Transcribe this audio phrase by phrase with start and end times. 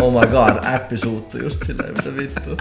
[0.00, 2.56] Oh my god, appi suuttui just silleen, mitä vittu.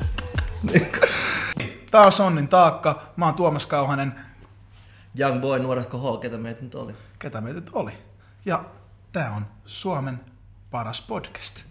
[1.92, 3.14] Tää on Sonnin taakka.
[3.16, 4.16] Mä oon Tuomas Kauhanen.
[5.20, 6.94] Young boy, nuorehko H, ketä meitä nyt oli?
[7.20, 7.92] Ketä meitä nyt oli?
[8.46, 8.64] Ja
[9.12, 10.20] tää on Suomen
[10.72, 11.64] paras podcast.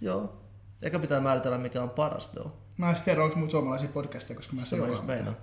[0.00, 0.36] Joo.
[0.82, 2.52] Eikä pitää määritellä mikä on paras, joo.
[2.76, 5.36] Mä en tiedä, onko muut suomalaisia podcasteja, koska mä Se mä just meinaan.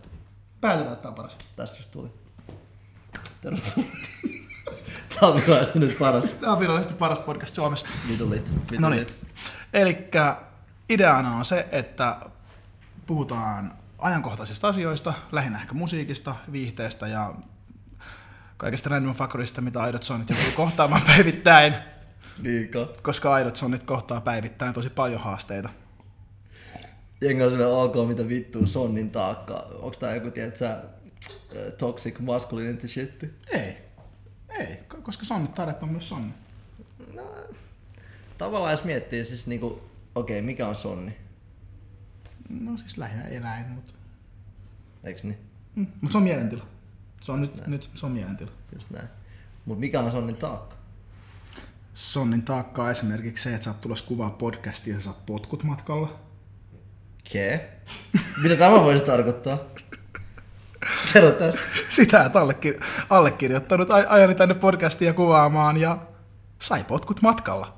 [0.61, 1.37] Päätetään, että tää on paras.
[1.55, 2.09] Tästä just tuli.
[3.41, 3.91] Tervetuloa.
[5.21, 6.25] Tää on virallisesti nyt paras.
[6.25, 7.87] Tää on virallisesti paras podcast Suomessa.
[8.09, 8.51] Vitu lit.
[8.71, 9.07] Vitu No niin.
[9.73, 10.37] Elikkä
[10.89, 12.17] ideana on se, että
[13.05, 17.33] puhutaan ajankohtaisista asioista, lähinnä ehkä musiikista, viihteestä ja
[18.57, 21.75] kaikesta random factorista, mitä aidot sonit joutuu kohtaamaan päivittäin,
[22.41, 22.87] Liikaa.
[23.01, 25.69] koska aidot sonit kohtaa päivittäin tosi paljon haasteita.
[27.21, 29.67] Jengi on ok, mitä vittua, sonnin taakka.
[29.81, 30.81] Onks tää joku, tiedät sä, äh,
[31.77, 33.25] toxic masculinity shit?
[33.51, 33.90] Ei,
[34.59, 36.33] ei, ko- koska sonnit taidot on myös sonni.
[37.13, 37.23] No,
[38.37, 39.81] tavallaan jos miettii siis niinku,
[40.15, 41.17] okei, okay, mikä on sonni?
[42.49, 43.93] No siis lähinnä eläin, mutta
[45.03, 45.37] Eiks niin?
[45.75, 46.65] mm, mut se on mielentila.
[47.21, 48.51] Se on nyt, nyt se on mielentila.
[48.73, 49.07] Just näin.
[49.65, 50.75] Mut mikä on sonnin taakka?
[51.93, 56.19] Sonnin taakkaa esimerkiksi se, että sä oot tulossa kuvaa podcastia ja sä saat potkut matkalla.
[57.31, 57.81] Kee?
[58.43, 59.57] Mitä tämä voisi tarkoittaa?
[61.13, 61.61] Kerro tästä.
[61.89, 65.97] Sitä, että allekir- allekirjoittanut aj- ajeli tänne podcastia kuvaamaan ja
[66.59, 67.77] sai potkut matkalla.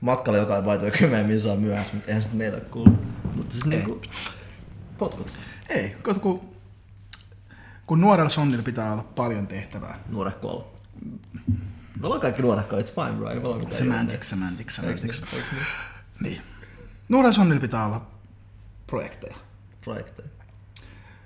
[0.00, 2.98] Matkalla joka ei vaitoa kymmeneen saa myöhässä, mutta eihän sit meillä kuulu.
[3.34, 4.02] Mutta siis niinku,
[4.98, 5.32] potkut.
[5.68, 6.54] Ei, kun, kun,
[7.86, 9.98] kun nuorella sonnilla pitää olla paljon tehtävää.
[10.08, 10.64] Nuorehko olla.
[12.00, 13.54] Me ollaan kaikki nuorehko, it's fine bro.
[13.54, 15.02] Mitään Semantics, semantics, semantics.
[15.22, 15.42] niin?
[16.20, 16.32] Niin?
[16.32, 16.42] Niin.
[17.08, 18.06] Nuorella sonnilla pitää olla
[18.86, 19.36] projekteja.
[19.84, 20.28] Projekteja.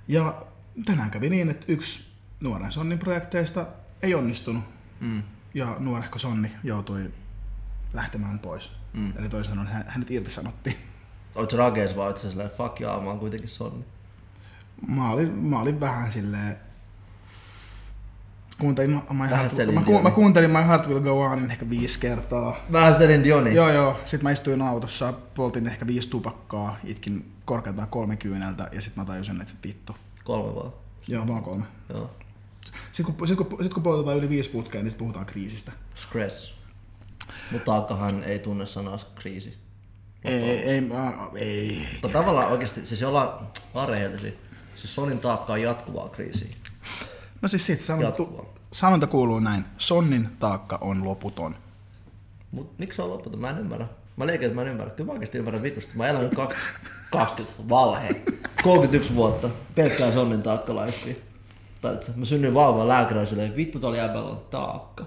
[0.08, 0.42] Ja
[0.84, 2.06] tänään kävi niin, että yksi
[2.40, 3.66] nuoren sonnin projekteista
[4.02, 4.64] ei onnistunut.
[5.00, 5.22] Mm.
[5.54, 7.10] Ja nuorehko sonni joutui
[7.92, 8.70] lähtemään pois.
[8.92, 9.12] Mm.
[9.18, 10.76] Eli toisin sanoen hän- hänet irtisanottiin.
[11.50, 13.84] Sä rakees vai sä silleen, fuck jaa, mä oon kuitenkin sonni.
[14.88, 16.56] Mä olin, mä olin vähän silleen...
[18.58, 22.56] Kuuntelin My Heart, mä, ku, mä, kuuntelin My Heart Will Go Onin ehkä viisi kertaa.
[22.72, 23.54] Vähän Celine Dioni.
[23.54, 24.00] Joo, joo.
[24.04, 29.06] Sitten mä istuin autossa, poltin ehkä viisi tupakkaa, itkin korkeintaan kolme kyyneltä ja sitten mä
[29.06, 29.96] tajusin, että vittu.
[30.26, 30.72] Kolme vaan.
[31.08, 31.64] Joo, vaan kolme.
[31.88, 32.10] Joo.
[32.92, 35.72] Sitten kun, sit kun, sit kun poltetaan yli viisi putkea, niin puhutaan kriisistä.
[35.94, 36.54] Stress.
[37.52, 39.56] Mutta taakkahan ei tunne sanaa kriisi.
[40.24, 41.88] Ei, ei, mä, ei.
[41.92, 44.32] Mutta tavallaan oikeasti, siis ollaan, ollaan rehellisiä.
[44.76, 46.48] Siis Sonin taakka on jatkuvaa kriisiä.
[47.42, 48.22] No siis sit sanonta,
[48.72, 49.64] sanonta kuuluu näin.
[49.78, 51.56] Sonnin taakka on loputon.
[52.50, 53.40] Mut miksi se on loputon?
[53.40, 53.86] Mä en ymmärrä.
[54.16, 54.90] Mä leikin, että mä en ymmärrä.
[54.94, 55.96] Kyllä mä oikeasti ymmärrän vitusti.
[55.96, 56.78] Mä elän nyt 20,
[57.10, 58.22] 20 valhe.
[58.62, 59.50] 31 vuotta.
[59.74, 61.14] Pelkkää sonnin taakkalaisia.
[61.80, 62.12] Taitsa.
[62.16, 65.04] Mä synnyin vauvan lääkärin silleen, että vittu tuolla jäbällä on taakka.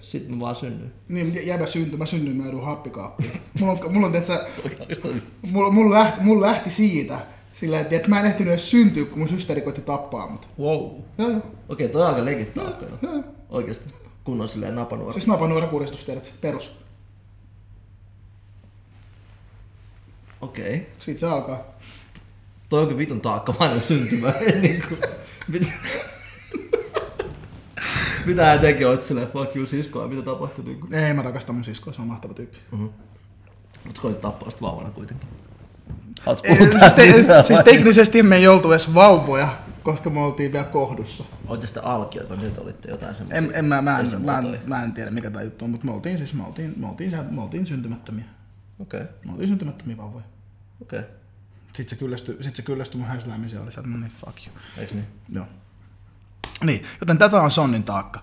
[0.00, 0.92] Sitten mä vaan synnyin.
[1.08, 3.42] Niin, jä- jäbä syntyi, mä synnyin, mä joudun happikaappiin.
[3.60, 4.12] Mulla on, mulla on
[4.80, 5.22] Oikeastaan
[5.52, 7.18] mulla, mulla, lähti, mulla lähti siitä,
[7.52, 10.48] sillä että tiiätkö, mä en ehtinyt edes syntyä, kun mun systeri koitti tappaa mut.
[10.58, 10.90] Wow.
[11.18, 11.40] Joo, joo.
[11.68, 12.98] Okei, toi on aika legit taakka jo.
[13.12, 13.22] joo.
[13.48, 13.94] Oikeesti.
[14.24, 15.12] Kunnon silleen napanuora.
[15.12, 16.78] Siis napanuora puristus, tiedät, perus.
[20.40, 20.88] Okei.
[20.98, 21.58] Siitä se alkaa.
[22.68, 24.32] Toi onkin vitun taakkamainen syntymä.
[24.62, 25.00] niin kuin,
[25.48, 25.66] mitä,
[28.26, 28.84] mitä hän teki?
[28.84, 30.64] Olet silleen, fuck you siskoa, mitä tapahtui?
[30.64, 30.94] Niin kuin?
[30.94, 32.58] Ei, mä rakastan mun siskoa, se on mahtava tyyppi.
[33.84, 35.28] Mutta koit tappaa sitä vauvana kuitenkin.
[36.20, 39.48] Haluatko Ei, siis, te, siis teknisesti me ei oltu edes vauvoja,
[39.82, 41.24] koska me oltiin vielä kohdussa.
[41.46, 43.38] Olitte sitten alkiot vai nyt olitte jotain semmoisia?
[43.38, 45.86] En, en, mä, mä, en, mä, en, mä en tiedä mikä tämä juttu on, mutta
[45.86, 48.24] me oltiin siis, me oltiin, me oltiin, siellä- me oltiin syntymättömiä.
[48.78, 50.24] Okei, Me oltiin syntymättömiä vauvoja.
[50.82, 51.02] okei.
[51.72, 54.56] Sitten se kyllästyi, sit se kyllästyi mun häsläämiseen ja oli sieltä, no niin, fuck you.
[54.78, 55.06] Eiks niin?
[55.28, 55.46] Joo.
[56.64, 58.20] Niin, joten tätä on Sonnin taakka.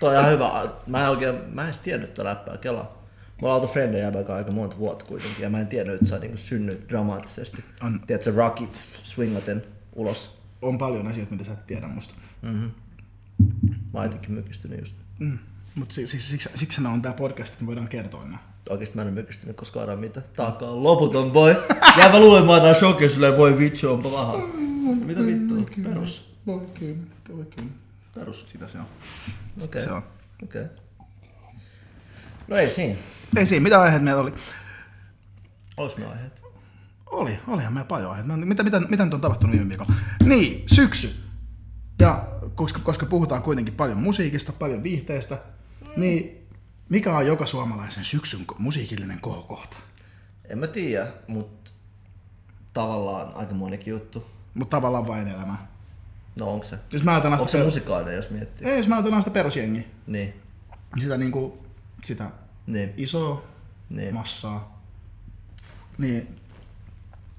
[0.00, 0.50] Toi on ihan hyvä.
[0.86, 3.00] Mä en oikein, mä en edes tiennyt tätä läppää kelaa.
[3.42, 6.18] Me ollaan oltu frendejä jäbäkä aika monta vuotta kuitenkin, ja mä en tiennyt, että sä
[6.18, 7.64] niinku synnyt dramaattisesti.
[7.82, 8.00] On.
[8.06, 8.68] Tiedätkö, Rocky
[9.02, 9.62] swingaten
[9.92, 10.40] ulos.
[10.62, 12.14] On paljon asioita, mitä sä et tiedä musta.
[12.42, 12.70] Mm-hmm.
[13.92, 14.96] Mä oon jotenkin mykistynyt just.
[15.18, 15.38] Mm.
[15.74, 18.38] Mutta siis, siis, siksi, siksi on tämä podcast, että me voidaan kertoa nämä.
[18.68, 20.22] Oikeesti mä en ole mykistynyt koskaan aina mitä.
[20.36, 21.56] Taakka on loputon boy.
[21.98, 24.38] Jää mä luulen, mä otan shokin silleen, voi vitsi, onpa paha.
[25.04, 25.58] Mitä vittua?
[25.82, 26.34] Perus.
[26.46, 26.96] Voi kyllä,
[27.36, 27.70] voi kyllä.
[28.14, 28.44] Perus.
[28.46, 28.86] Sitä se on.
[29.64, 29.82] Okei.
[29.82, 30.02] se on.
[30.42, 30.64] Okei.
[32.48, 32.98] No ei siinä.
[33.36, 34.32] Ei siinä, mitä aiheet meillä oli?
[35.76, 36.40] Olis me aiheet?
[37.06, 38.36] Oli, olihan meillä paljon aiheita.
[38.36, 39.92] No, mitä, mitä, mitä nyt on tapahtunut viime viikolla?
[40.24, 41.14] Niin, syksy.
[42.00, 45.38] Ja koska, koska puhutaan kuitenkin paljon musiikista, paljon viihteestä,
[45.96, 46.39] niin
[46.90, 49.76] mikä on joka suomalaisen syksyn musiikillinen kohokohta?
[50.48, 51.72] En mä tiedä, mut
[52.72, 54.26] tavallaan aika monikin juttu.
[54.54, 55.56] Mutta tavallaan vain elämä.
[56.36, 56.78] No onko se?
[56.92, 57.64] Jos mä ajatellaan Onko se per...
[57.64, 58.68] musikaalinen, jos miettii?
[58.68, 59.82] Ei, jos mä ajatellaan sitä perusjengiä.
[60.06, 60.40] Niin.
[61.00, 61.66] Sitä niinku
[62.04, 62.30] sitä
[62.66, 63.44] Niin, isoa
[63.90, 64.14] niin.
[64.14, 64.82] massaa,
[65.98, 66.40] niin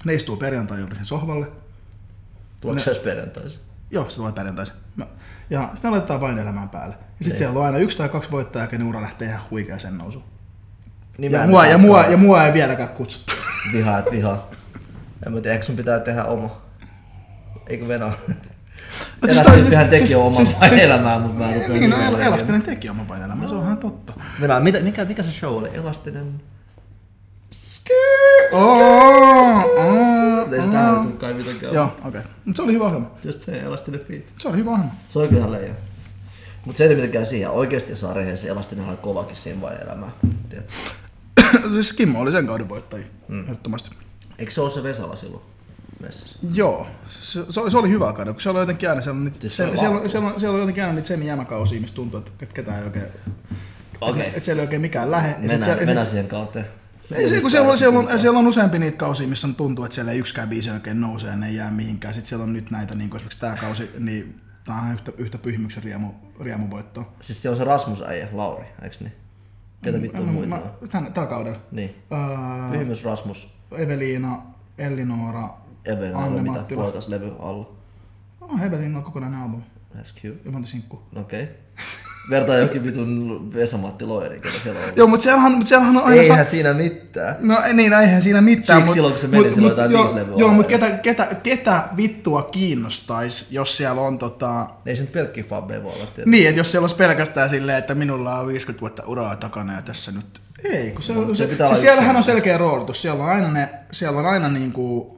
[0.05, 1.51] ne istuu perjantai sen sohvalle.
[2.61, 3.59] Tuleeko se edes perjantaisin?
[3.91, 4.75] Joo, se tulee perjantaisin.
[5.49, 6.95] Ja sitten ne laittaa vain elämään päälle.
[6.95, 7.37] Ja sitten Niin.
[7.37, 10.23] siellä on aina yksi tai kaksi voittajaa, kenen ura lähtee ihan huikeaseen nousuun.
[11.17, 13.33] Niin Ja mua, ja, mua, ja mua ei vieläkään kutsuttu.
[13.73, 14.49] Vihaat vihaa.
[15.25, 16.61] En mä tiedä, eikö sun pitää tehdä oma?
[17.67, 18.11] Eikö Venä?
[19.25, 22.17] siis Elastinen toi- teki siis- oman siis- siis- elämää, mutta mä en niin, no.
[22.19, 24.13] Elastinen teki oman vain elämän, se on ihan totta.
[24.41, 25.69] Venä, mitä, mikä, mikä se show oli?
[25.73, 26.41] Elastinen...
[28.51, 31.73] Oh, oh, Ei sitä hävetä kai mitenkään.
[31.73, 32.07] Joo, okei.
[32.07, 32.21] Okay.
[32.45, 33.11] Mutta se oli hyvä ohjelma.
[33.23, 34.25] Just se elastinen feet.
[34.37, 34.93] Se oli hyvä ohjelma.
[35.09, 35.73] Se on kyllä leija.
[36.65, 37.49] Mut se ei mitenkään siihen.
[37.49, 40.11] Oikeesti jos on rehellisesti elastinen on kovakin siinä vain elämää.
[40.49, 40.73] Tiedätkö?
[41.73, 43.43] siis Kimmo oli sen kauden voittaja, mm.
[43.43, 43.89] ehdottomasti.
[44.39, 45.43] Eikö se ollut se Vesala silloin
[45.99, 46.37] messissä?
[46.53, 46.87] Joo,
[47.21, 49.41] se, se, oli, se oli hyvä kauden, kun siellä oli jotenkin aina, siellä on, niitä,
[49.41, 52.31] Siis se siellä, siellä, siellä, on, siellä on jotenkin aina niitä semi-jämäkausia, mistä tuntuu, että,
[52.41, 53.05] että ketään ei oikein,
[54.01, 54.27] Okei.
[54.27, 55.27] että siellä ei oikein mikään lähe.
[55.27, 56.65] Ja sit Mennään, siellä- mennään sit- siihen kauteen.
[57.15, 59.85] Ei se, kun siellä on, siellä, on, siellä on useampi niitä kausia, missä on tuntuu,
[59.85, 62.13] että siellä ei yksikään biisi oikein nouse ja ne ei jää mihinkään.
[62.13, 65.37] Sitten siellä on nyt näitä, niin kuin esimerkiksi tämä kausi, niin tämä on yhtä, yhtä
[65.37, 67.13] pyhimyksen riemu, riemuvoittoa.
[67.21, 69.13] Siis siellä on se Rasmus äijä, Lauri, eiks niin?
[69.81, 70.49] Ketä vittu on muita?
[70.49, 70.61] Mä,
[70.91, 71.59] tän, tällä kaudella.
[71.71, 71.95] Niin.
[72.11, 74.41] Öö, Pyhimys Rasmus, Eveliina,
[74.77, 75.49] Ellinora,
[75.85, 77.75] Even, Anne mitä puolikas levy alla.
[78.41, 79.63] Oh, Eveliina on kokonainen albumi.
[79.95, 80.39] That's cute.
[80.45, 81.01] Ilman sinkku.
[81.15, 81.43] Okei.
[81.43, 81.55] Okay.
[82.29, 84.93] Vertaa jokin vitun Vesa-Matti Loiri, ketä siellä on.
[84.95, 86.21] Joo, mutta siellähän, mut siellähän on aina...
[86.21, 87.35] Eihän siinä mitään.
[87.39, 88.79] No ei- niin, no eihän siinä mitään.
[88.79, 92.43] Siksi silloin, kun se meni, silloin jotain joo, viisi Joo, mutta ketä, ketä, ketä vittua
[92.43, 94.67] kiinnostais, jos siellä on tota...
[94.85, 96.29] Ei se nyt pelkkiä fabbeja voi olla tietysti.
[96.29, 99.81] Niin, että jos siellä olisi pelkästään silleen, että minulla on 50 vuotta uraa takana ja
[99.81, 100.41] tässä nyt...
[100.63, 103.01] Ei, kun se, No, se se, pitää se, se siellähän on selkeä roolitus.
[103.01, 105.17] Siellä on aina, ne, siellä on aina niinku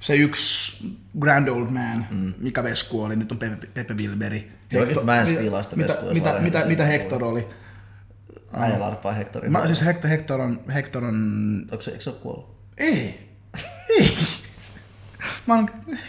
[0.00, 0.86] se yksi
[1.18, 2.34] grand old man, mm.
[2.38, 4.55] mikä Vesku oli, nyt on Pepe, Pepe Wilberi.
[4.74, 6.92] Oikeesti mä en mitä- fiilaa sitä mitä, mitä, mitä, mitä puhuu.
[6.92, 7.46] Hector oli?
[8.52, 9.52] Äijä larppaa Hectorin.
[9.52, 11.16] Mä, siis Hector, Hector on, Hector on
[11.72, 12.56] Onko se, eikö se ole kuollut?
[12.78, 13.28] Ei.
[13.88, 14.16] Ei.
[15.46, 15.68] Mä oon,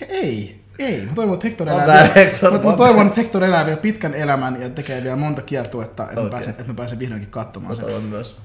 [0.10, 0.62] ei.
[0.80, 1.06] Ei.
[1.06, 4.14] Mä toivon, että Hector elää, vielä, Hector, mä, mä toivon, että Hector elää vielä pitkän
[4.14, 6.24] elämän ja tekee vielä monta kiertuetta, että, Okei.
[6.24, 8.02] mä, pääsen, että mä pääsen vihdoinkin katsomaan Mä sen.
[8.04, 8.38] myös.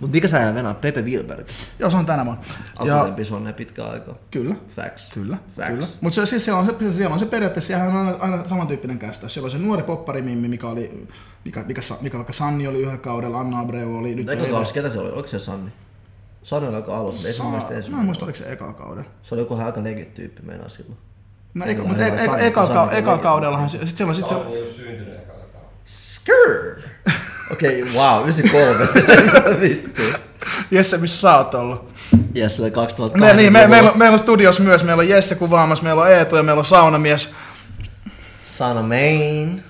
[0.00, 0.74] Mut mikä sä Venä?
[0.74, 1.46] Pepe Wilberg.
[1.78, 2.42] Joo, se on tänä vuonna.
[2.84, 4.14] Ja, Akutempi sonne pitkä aika.
[4.30, 4.54] kyllä.
[4.76, 5.10] Facts.
[5.14, 5.70] Kyllä, Facts.
[5.72, 5.86] kyllä.
[6.00, 8.98] Mutta se, siis siellä, on se, siellä on se periaatteessa, siellä on aina, aina samantyyppinen
[8.98, 9.28] kästä.
[9.28, 11.06] Siellä on se nuori popparimimmi, mikä oli,
[11.44, 14.72] mikä, mikä, mikä vaikka Sanni oli yhdellä kaudella, Anna Abreu oli, nyt Eikö on kausi,
[14.74, 15.10] ketä se oli?
[15.10, 15.70] Oliko se Sanni?
[16.42, 17.44] Sanni oli aika alussa, Sa-
[17.90, 19.10] Mä en muista, oliko se ekalla kaudella.
[19.22, 20.98] Se oli joku aika legit tyyppi meinaa silloin.
[21.54, 24.14] No, eka, mutta hyvä eka, eka, Sanni, eka, Sanni eka oli- kaudellahan, sit siellä on
[24.16, 25.70] sit se, Sauli ei ole syntynyt ekalla kaudella.
[25.84, 26.80] Skrrr!
[27.52, 29.04] Okei, okay, wow, 93, se
[29.60, 30.02] vittu.
[30.70, 31.94] Jesse, missä sä oot ollut?
[32.34, 33.36] Jes, se oli 2008.
[33.36, 36.12] Me, niin, me, meillä, on, meillä on studios myös, meillä on Jesse kuvaamassa, meillä on
[36.12, 37.34] Eetu ja meillä on saunamies.
[38.56, 39.62] Sana main.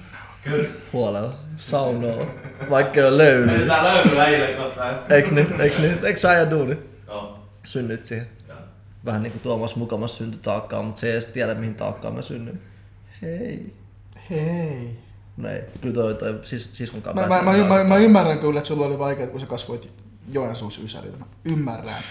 [0.44, 0.68] Kyllä.
[0.92, 1.34] Huolella.
[1.56, 2.26] Saunoo.
[2.70, 3.66] Vaikka ei ole löylyä.
[3.66, 4.84] Tää löytyy äijille kohta.
[5.10, 5.60] Eiks niin?
[5.60, 5.98] Eiks niin?
[6.02, 6.78] Eiks sä aja duuni?
[7.06, 7.38] Joo.
[7.64, 8.28] Synnyt siihen.
[8.48, 8.58] Joo.
[9.04, 12.62] Vähän niinku Tuomas mukamas syntytaakkaa, mutta se ei edes tiedä mihin taakkaan mä synnyin.
[13.22, 13.74] Hei.
[14.30, 14.98] Hei.
[15.44, 17.28] Ei, kyllä toi, toi sis, siskon kanssa.
[17.28, 19.90] Mä, mä, mä, mä, mä, ymmärrän kyllä, että sulla oli vaikeaa, kun sä kasvoit
[20.32, 21.16] Joensuussa Ysärillä.
[21.18, 21.94] Mä ymmärrän.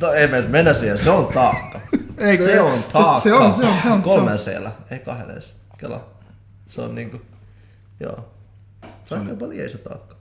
[0.00, 1.80] No ei me edes mennä siihen, se on taakka.
[2.18, 3.20] Eikö, se ei- on taakka.
[3.20, 4.02] Se on, se on, se on.
[4.02, 5.56] Kolmen siellä, ei kahden edes.
[5.78, 6.08] Kela.
[6.68, 7.20] Se on niinku,
[8.00, 8.28] joo.
[9.04, 10.16] Se on aika paljon iso taakka.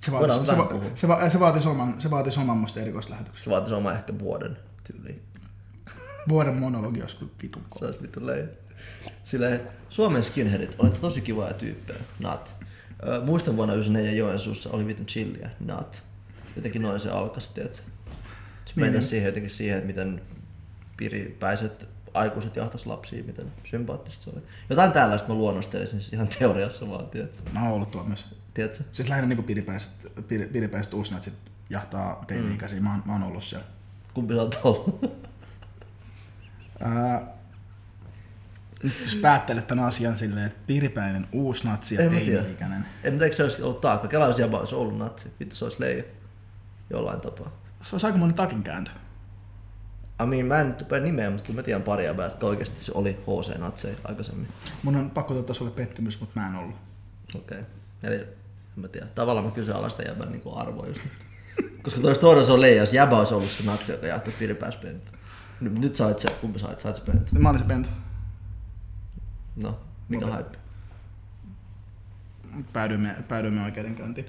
[0.00, 3.44] Se vaatisi, se, va, se, va, se vaatisi oman, se vaatisi oman musta erikoislähetyksen.
[3.44, 5.22] Se vaatisi oma ehkä vuoden tyyliin.
[6.28, 8.46] Vuoden monologi olisi kyllä vitun Se olisi vittu leija.
[9.24, 11.98] Silleen, Suomen skinheadit, olette tosi kivoja tyyppejä.
[12.18, 12.54] Not.
[13.24, 15.50] Muistan vuonna 94 Joensuussa oli vitun chilliä.
[15.60, 16.02] Not.
[16.56, 17.76] Jotenkin noin se alkas, tiedätkö?
[17.76, 17.82] Se
[18.76, 19.08] Niin, mennä niin.
[19.08, 20.22] siihen jotenkin siihen, että miten
[20.96, 24.42] piripäiset aikuiset jahtas lapsia, miten sympaattista se oli.
[24.70, 27.50] Jotain tällaista mä luonnostelisin siis ihan teoriassa vaan, tiedätkö?
[27.52, 28.26] Mä oon ollut tuolla myös.
[28.54, 28.84] tiedätkö?
[28.92, 29.90] Siis lähinnä niinku piripäiset,
[30.28, 31.34] pir, piripäiset uusnatsit
[31.70, 32.80] jahtaa teini-ikäisiä.
[32.80, 33.66] Mä, oon- mä oon ollut siellä.
[34.14, 35.04] Kumpi sä oot ollut?
[36.80, 37.26] Ää,
[39.04, 42.42] jos päättelet tämän asian silleen, että piripäinen uusnatsi ja En mä tiedä.
[42.42, 42.86] teini-ikäinen.
[43.04, 44.08] En tiedä, eikö se olisi ollut taakka.
[44.08, 45.32] Kela olisi olisi ollut natsi.
[45.40, 46.04] Vittu se olisi leija.
[46.90, 47.52] Jollain tapaa.
[47.82, 48.90] Se olisi aikamoinen takinkääntö.
[50.22, 52.84] I mean, mä en nyt rupea nimeä, mutta kyllä mä tiedän pari jäbää, jotka oikeasti
[52.84, 54.48] se oli HC Natsei aikaisemmin.
[54.82, 56.76] Mun on pakko totta sulle pettymys, mutta mä en ollut.
[57.34, 57.58] Okei.
[57.58, 57.70] Okay.
[58.02, 58.26] Eli en
[58.76, 59.06] mä tiedä.
[59.06, 61.00] Tavallaan mä kyseenalaistan jäbän niinku arvoa just.
[61.82, 65.10] Koska toista toinen se on leija, jos jäbä olisi ollut se natsi, joka jahtaa piripääspentu.
[65.60, 66.80] Nyt, nyt sait se, kumpi sait?
[66.80, 67.24] Sait se pentu?
[67.38, 67.88] Mä olin se pentu.
[69.56, 70.58] No, mikä Mä- haippi?
[72.72, 74.26] Päädyimme, päädyimme oikeudenkäyntiin.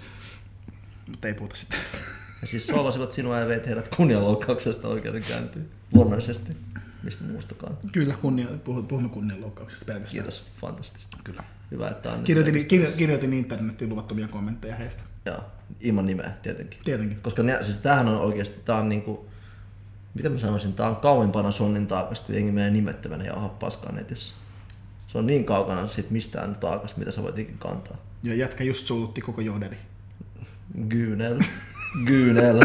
[1.08, 1.80] Mutta ei puhuta sitten.
[2.42, 5.70] Ja siis solvasivat sinua ja veit heidät kunnianloukkauksesta oikeudenkäyntiin.
[5.94, 6.58] Luonnollisesti.
[7.04, 7.78] mistä muustakaan.
[7.92, 10.12] Kyllä, kunnia, puhu- puhumme kunnianloukkauksesta pelkästään.
[10.24, 11.18] Kiitos, fantastista.
[11.24, 11.44] Kyllä.
[11.72, 15.04] Hyvä, että on Kirjoitin, kirjo, kirjoitin internetin luvattomia kommentteja heistä.
[15.26, 15.44] Joo,
[15.82, 16.80] ilman nimeä tietenkin.
[16.86, 17.22] Tietenkin.
[17.22, 19.26] Koska ne, siis tämähän on oikeasti, tää on niinku,
[20.14, 24.36] miten mä sanoisin, tää on kauimpana sonnin taakasta, jengi menee nimettömänä ja jauhaa paskaa netissä.
[25.16, 27.98] Se on niin kaukana siitä mistään taakasta, mitä sä voit ikin kantaa.
[28.24, 29.78] Ja jätkä just suututti koko johdeli.
[30.90, 31.40] Gyynel.
[32.06, 32.62] Gyynel.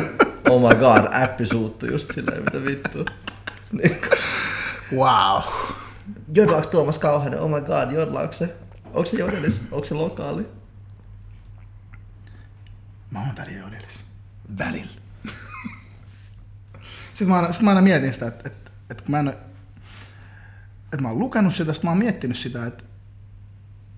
[0.49, 3.04] Oh my god, appi suuttui just silleen, mitä vittua.
[3.73, 3.97] Niin.
[4.92, 5.42] Wow.
[6.35, 7.40] Jodlaaks Tuomas Kauhanen?
[7.40, 8.57] Oh my god, jodlaaks se?
[8.85, 9.62] Onko se jodelis?
[9.71, 10.49] Onko se lokaali?
[13.11, 14.04] Mä oon välillä jodelis.
[14.59, 14.92] Välillä.
[17.14, 19.50] sitten, mä aina, sit mä aina mietin sitä, että, että, että kun mä en oo-
[20.92, 22.85] että mä oon lukenut sitä, sitten mä oon miettinyt sitä, että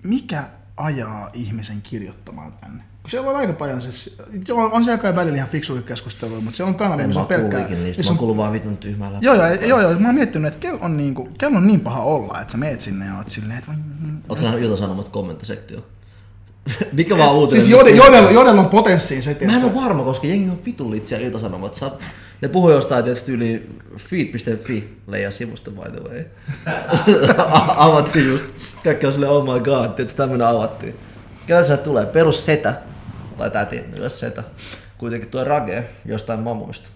[0.02, 0.44] mikä
[0.76, 2.84] ajaa ihmisen kirjoittamaan tänne.
[3.02, 4.18] Kun siellä on aika paljon, siis,
[4.52, 7.22] on, on siellä kai välillä ihan fiksuja keskusteluja, mutta siellä on kanavia, En missä mä
[7.22, 7.68] on pelkkää...
[7.68, 9.18] niistä, mä on oon kuullut vaan vitun tyhmällä.
[9.20, 12.02] Joo, joo, joo, joo, mä oon miettinyt, että kello on, niinku, kello on niin paha
[12.02, 13.72] olla, että sä meet sinne ja oot silleen, että...
[14.28, 15.87] Oletko sä nähnyt Ilta-Sanomat kommenttisektio?
[16.92, 17.61] Mikä vaan uutinen?
[17.61, 20.64] Siis Jodel, Jodel, Jodel on potenssiin se, Mä en että ole varma, koska jengi on
[20.64, 21.75] vitun litsiä Ilta-Sanomat.
[21.75, 21.90] Sä,
[22.42, 26.25] ne puhuu jostain tietysti yli feed.fi leija sivusta by the way.
[27.76, 28.44] avattiin just.
[28.84, 30.99] Kaikki on silleen, oh my god, tietysti tämmönen avattiin.
[31.46, 32.06] Ketä sieltä tulee?
[32.06, 32.75] Perus setä.
[33.38, 34.42] Tai täti, myös setä.
[34.99, 36.88] Kuitenkin tuo Rage jostain mamuista.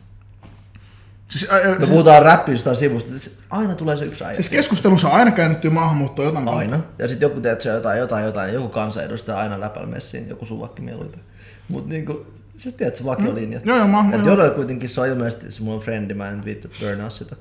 [1.28, 3.30] siis, ä, Me siis, puhutaan räppistä sivusta.
[3.50, 4.34] Aina tulee se yksi äijä.
[4.34, 6.60] siis keskustelussa on aina käännytty maahanmuuttoa jotain kautta.
[6.60, 6.80] Aina.
[6.98, 11.18] Ja sitten joku teet jotain, jotain, jotain, joku kansanedustaja aina läpällä messiin, joku suvakki mieluita.
[11.68, 12.26] Mut niinku,
[12.56, 13.64] siis tiedät se vakiolinjat.
[13.66, 14.28] Joo, joo, mä- Et joo.
[14.28, 17.36] Jodel kuitenkin se on ilmeisesti se mun frendi, mä en viittu burnaa sitä.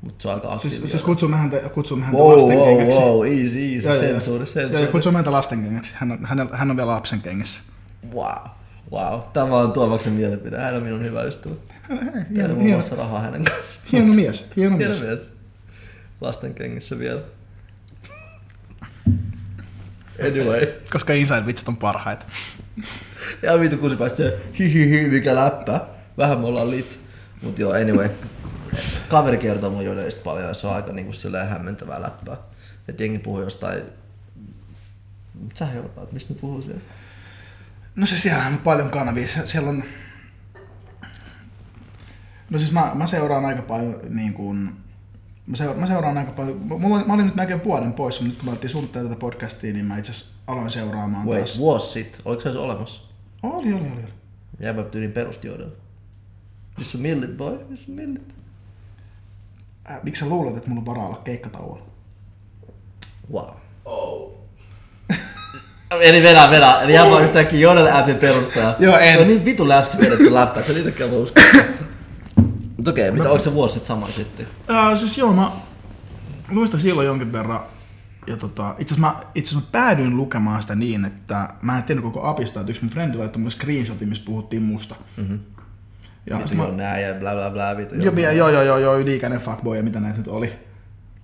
[0.00, 0.80] Mut se on aika aktiivinen.
[0.80, 3.00] Siis, siis kutsumme häntä, kutsumme häntä wow, wow, lastenkengäksi.
[3.00, 4.82] wow, easy, easy, Joo, joo, sensuuri, Joo, sensuuri.
[4.84, 5.94] joo, kutsumme häntä lastenkengäksi.
[5.96, 7.60] Hän on, hän, hän on vielä lapsen kengissä.
[8.14, 8.48] Wow,
[8.92, 9.20] wow.
[9.32, 10.58] Tämä on Tuomaksen mielipide.
[10.58, 11.54] Hän on minun hyvä ystävä.
[12.34, 13.86] Tiedän muun muassa rahaa hänen kanssaan.
[13.92, 15.02] hieno mies, hieno Hieno mies.
[15.02, 15.30] mies.
[16.20, 17.20] Lasten kengissä vielä.
[20.26, 20.66] Anyway.
[20.92, 22.24] Koska inside vitsit on parhaita.
[23.42, 25.80] Ja vitu kun se päästä se hi hi hi mikä läppä.
[26.18, 27.00] Vähän me ollaan lit.
[27.42, 28.08] Mut joo, anyway.
[29.08, 32.36] Kaveri kertoo mulle jodelista paljon ja se on aika niinku silleen hämmentävää läppää.
[32.88, 33.82] Et jengi puhuu jostain...
[35.54, 36.80] Sä helpaat, mistä ne puhuu siellä?
[37.96, 39.28] No se siellä on paljon kanavia.
[39.44, 39.84] Siellä on...
[42.50, 44.76] No siis mä, mä seuraan aika paljon niin kuin...
[45.50, 46.58] Mä seuraan, mä seuraan aika paljon.
[46.58, 49.20] Mulla, oli- mä olin nyt melkein vuoden pois, mutta nyt kun me alettiin suunnitella tätä
[49.20, 51.58] podcastia, niin mä itse asiassa aloin seuraamaan Wait, taas.
[51.58, 52.20] vuosi sitten.
[52.24, 53.00] Oliko se edes olemassa?
[53.42, 53.90] Oli, oli, oli.
[53.92, 54.12] oli.
[54.60, 55.72] Jäbä tyyliin perusti jodella.
[56.78, 57.58] Missä on millit, boy?
[57.68, 58.34] Missä on millit?
[59.90, 61.82] Äh, miksi sä luulet, että mulla on varaa olla keikkatauolla?
[63.32, 63.48] Wow.
[63.84, 64.32] Oh.
[66.00, 66.80] Eli vedä, vedä.
[66.82, 68.76] Eli jäbä on yhtäkkiä Jodel appin perustaja.
[68.78, 69.14] Joo, en.
[69.14, 71.44] Se on niin vitun läski vedetty läppä, että sä niitäkään voi uskoa.
[72.80, 74.46] Mut okei, mitä, onko se vuosi sitten sama sitten?
[74.70, 75.52] Äh, siis joo, mä
[76.50, 77.60] muistan silloin jonkin verran.
[78.26, 81.82] Ja tota, itse asiassa mä, itse asiassa mä päädyin lukemaan sitä niin, että mä en
[81.82, 84.94] tiennyt koko apista, että yksi mun frendi laittoi mulle screenshotin, missä puhuttiin musta.
[85.16, 85.38] Mm-hmm.
[86.30, 87.94] Ja Vitu sit mä, joo nää ja bla bla bla vitu.
[87.94, 90.52] joo, joo, joo, joo, joo, yliikäinen fuckboy ja mitä näitä nyt oli.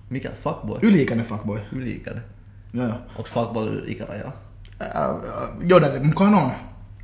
[0.09, 0.29] Mikä?
[0.43, 0.79] Fuckboy?
[0.81, 1.61] Yliikäinen fuckboy.
[1.71, 2.23] Yli-ikäinen.
[2.73, 2.97] Joo, joo.
[3.15, 4.31] Onks fuckboy ikärajaa?
[5.67, 6.51] Jodelin mukaan on.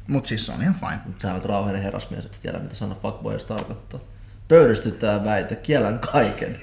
[0.08, 1.00] Mut siis se on ihan fine.
[1.06, 4.00] Mut sä oot rauhallinen herrasmies, et tiedä mitä sana fuckboy edes tarkoittaa.
[4.48, 6.58] Pöyristyttää väite, kiellän kaiken.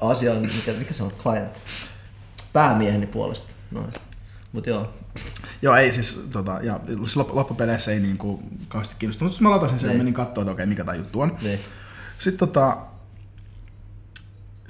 [0.00, 1.52] Asia on, mikä, mikä se on, client.
[2.52, 3.48] Päämieheni puolesta.
[3.70, 3.92] Noin.
[4.52, 4.94] Mut joo,
[5.62, 9.32] Joo, ei siis, tota, ja siis lop- loppupeleissä ei niinku kauheasti kiinnostunut.
[9.32, 10.00] Mutta mä latasin sen ja Niin.
[10.00, 11.36] menin katsoa, että okei, mikä tämä juttu on.
[11.42, 11.58] niin.
[12.18, 12.76] Sitten tota,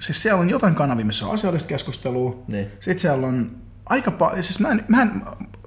[0.00, 2.43] siis siellä on jotain kanavia, missä on asiallista keskustelua.
[2.49, 2.67] Niin.
[2.81, 5.23] Sitten siellä on aika paljon, siis mä en, mä en,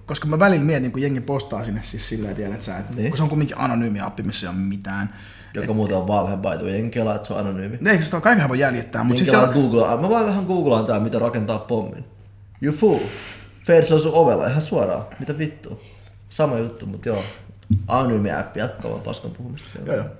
[0.07, 3.09] koska mä välillä mietin, kun jengi postaa sinne siis silleen, tiedät sä, että Niin.
[3.09, 5.13] kun se on kuitenkin anonyymi appi, missä ei ole mitään.
[5.53, 6.75] Joka muuten on valhe by the way.
[6.79, 7.79] En kelaa, että se on anonyymi.
[7.89, 9.97] Eikö sitä kaikenhan voi jäljittää, mutta siis siellä, Googlaa.
[10.01, 12.05] Mä vaan vähän googlaan tää, mitä rakentaa pommin.
[12.61, 12.99] You fool.
[13.65, 15.05] Feds on sun ovella ihan suoraan.
[15.19, 15.81] Mitä vittu?
[16.29, 17.23] Sama juttu, mut joo.
[17.87, 19.93] Anonyymi appi jatkaa vaan paskan puhumista siellä.
[19.93, 20.13] Joo, joo.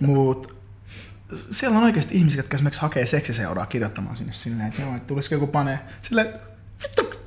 [0.00, 0.56] Mut
[1.50, 5.34] siellä on oikeasti ihmisiä, jotka esimerkiksi hakee seksiseuraa kirjoittamaan sinne silleen, että joo, että tulisiko
[5.34, 5.78] joku panee.
[6.02, 6.26] Silleen,
[6.82, 7.19] vittu?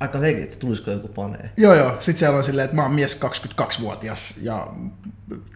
[0.00, 1.50] Aika legit, tulisiko joku panee.
[1.56, 1.90] Joo, joo.
[2.00, 4.68] Sitten siellä on silleen, että mä oon mies 22-vuotias ja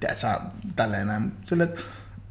[0.00, 0.40] teet sä
[0.76, 1.32] tälleen näin.
[1.44, 1.82] Silleen, että-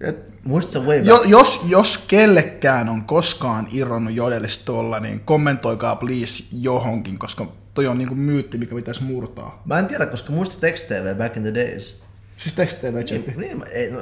[0.01, 1.07] että Muistatko way back?
[1.07, 7.87] jo, jos, jos kellekään on koskaan irronnut jodelista tuolla, niin kommentoikaa please johonkin, koska toi
[7.87, 9.61] on niinku myytti, mikä pitäisi murtaa.
[9.65, 12.01] Mä en tiedä, koska muistat Text TV back in the days.
[12.37, 13.31] Siis tekst TV chatti.
[13.31, 13.99] Niin, niin, mä- ei, no,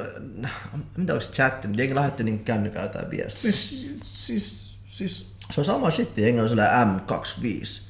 [0.96, 3.42] mitä onko se chatti, mutta jengi lähetti niin kännykällä jotain viestiä.
[3.42, 7.89] Siis, siis, siis, Se on sama shit, jengi on sellainen M25,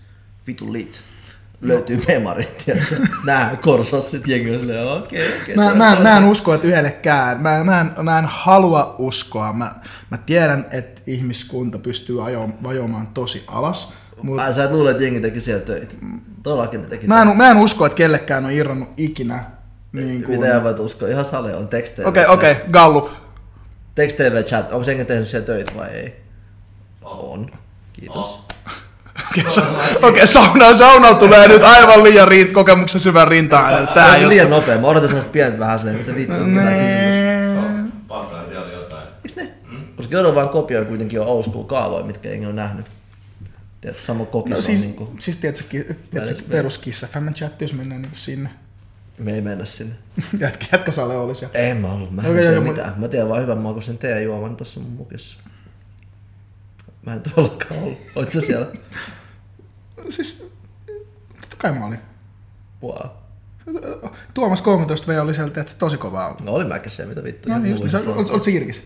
[0.50, 1.02] vitu lit.
[1.60, 2.96] löytyy memarit, tiedätkö?
[3.24, 5.56] Nää korsossit jengi on silleen, okei, okei.
[5.56, 7.40] Mä, tää mä, on mä en usko, että yhdellekään.
[7.40, 9.52] Mä, mä, en, mä en halua uskoa.
[9.52, 9.74] Mä,
[10.10, 13.94] mä tiedän, että ihmiskunta pystyy ajo, vajoamaan tosi alas.
[14.22, 15.94] Mut Ai sä et luule, että jengi teki siellä töitä.
[16.42, 19.44] Todellakin ne teki mä, en, mä en usko, että kellekään on irronnut ikinä.
[19.92, 20.40] Niin kuin...
[20.40, 21.08] Mitä voit uskoa?
[21.08, 22.08] Ihan sale on tekstejä.
[22.08, 23.08] Okei, okei, okay, Gallup.
[23.94, 26.20] TV chat, onko jengi tehnyt siellä töitä vai ei?
[27.02, 27.50] On.
[27.92, 28.44] Kiitos.
[29.30, 33.86] Okei, okay, okay, sauna, sauna tulee nyt aivan liian riit, kokemuksen syvän rintaan.
[33.86, 34.28] Tää Tää on juttu.
[34.28, 34.78] liian nopea.
[34.78, 37.92] Mä odotan semmoista pientä vähän silleen, mitä vittu, mitä tää kysymys.
[38.08, 39.08] Paksaa siellä jotain.
[39.24, 39.52] Eiks ne?
[39.96, 42.86] Koska joudun vaan kopioi kuitenkin on old school kaavoja, mitkä jengi on nähnyt.
[43.80, 48.02] Tiedätkö, sama kokis No, on siis, niinku, siis tiedätkö, tiedätkö peruskissa Family Chat, jos mennään
[48.02, 48.50] niin sinne.
[49.18, 49.94] me ei mennä sinne.
[50.40, 51.44] Jätkä, jätkä sale olisi.
[51.44, 51.48] Ja...
[51.54, 52.92] En mä ollut, mä en Okei, tiedä joo, mitään.
[52.96, 55.38] Mä tiedän vaan hyvän makuisen teejuoman tossa mun mukissa.
[57.06, 57.98] Mä en tuollakaan ollut.
[58.16, 58.66] Oot sä siellä?
[60.08, 60.44] Siis,
[61.40, 61.98] totta kai mä olin.
[62.82, 63.10] Wow.
[64.34, 66.36] Tuomas 13V oli sieltä, että tosi kovaa.
[66.42, 67.48] No oli mäkin se, mitä vittu.
[67.48, 68.82] No niin, just, niin, sä, oot, oot Irkis?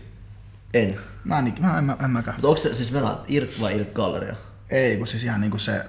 [0.73, 0.97] En.
[1.23, 2.35] Mä en, mä, en, mä, en mäkään.
[2.35, 4.35] Mutta onko se siis venä Irk vai Irk Galleria?
[4.69, 5.85] Ei, kun siis ihan niinku se...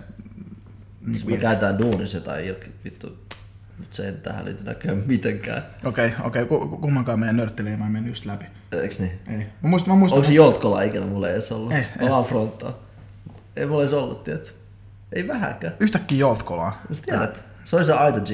[1.07, 3.19] Siis me käytetään duunissa jotain Irk, vittu.
[3.79, 5.67] Mutta se ei tähän liity näköjään mitenkään.
[5.85, 8.45] Okei, okei, ku- ku- kummankaan meidän nörttileima ei mennyt just läpi.
[8.73, 9.13] Eiks niin?
[9.29, 9.37] Ei.
[9.37, 10.17] Mä muistan, mä muistan.
[10.17, 11.73] Onko se Joltkola ikinä mulle edes ollut?
[11.73, 12.07] Ei, ei.
[12.07, 12.73] Ollaan fronttaa.
[13.57, 14.55] Ei mulla edes ollut, tiedätkö?
[15.13, 15.75] Ei vähäkään.
[15.81, 16.83] Yhtäkkiä Joltkolaa.
[17.07, 18.31] Tiedät, se oli se Aito G.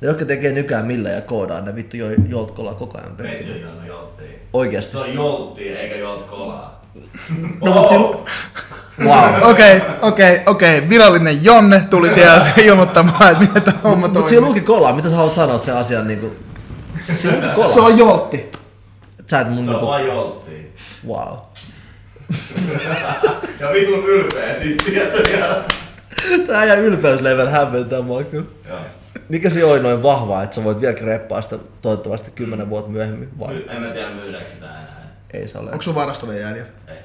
[0.00, 3.86] Ne, jotka tekee nykyään millä ja koodaa, ne vittu jo Joltkolaa koko ajan Meitsi on
[3.86, 4.26] jolttia.
[4.52, 4.92] Oikeesti.
[4.92, 6.82] Se on joltti eikä jolt kolaa.
[7.64, 8.18] No mut silloin...
[9.04, 9.42] Wow.
[9.50, 10.88] Okei, okei, okei.
[10.88, 14.28] Virallinen Jonne tuli sieltä ilmoittamaan, että miten tämä homma Mut toimii.
[14.28, 16.36] siinä luki kolaa, mitä sä haluat sanoa sen asian niinku...
[17.16, 17.72] Siinä luki kola.
[17.74, 18.50] Se on Joltti.
[19.26, 19.86] Sä et mun Se on niinku...
[19.86, 20.72] vaan joltti.
[21.08, 21.36] Wow.
[23.60, 25.22] Ja vitun ylpeä siitä, tiedätkö?
[26.46, 28.46] Tää ja ylpeyslevel hämmentää mua kyllä.
[28.68, 28.78] Joo.
[29.28, 33.28] Mikä se oli noin vahvaa, että sä voit vieläkin reppaa sitä toivottavasti kymmenen vuotta myöhemmin
[33.38, 33.54] vai?
[33.54, 35.06] My- En mä tiedä myydäänkö sitä enää.
[35.34, 35.70] Ei se ole.
[35.70, 36.70] Onko sun varasto vielä jäljellä?
[36.88, 36.96] Ei.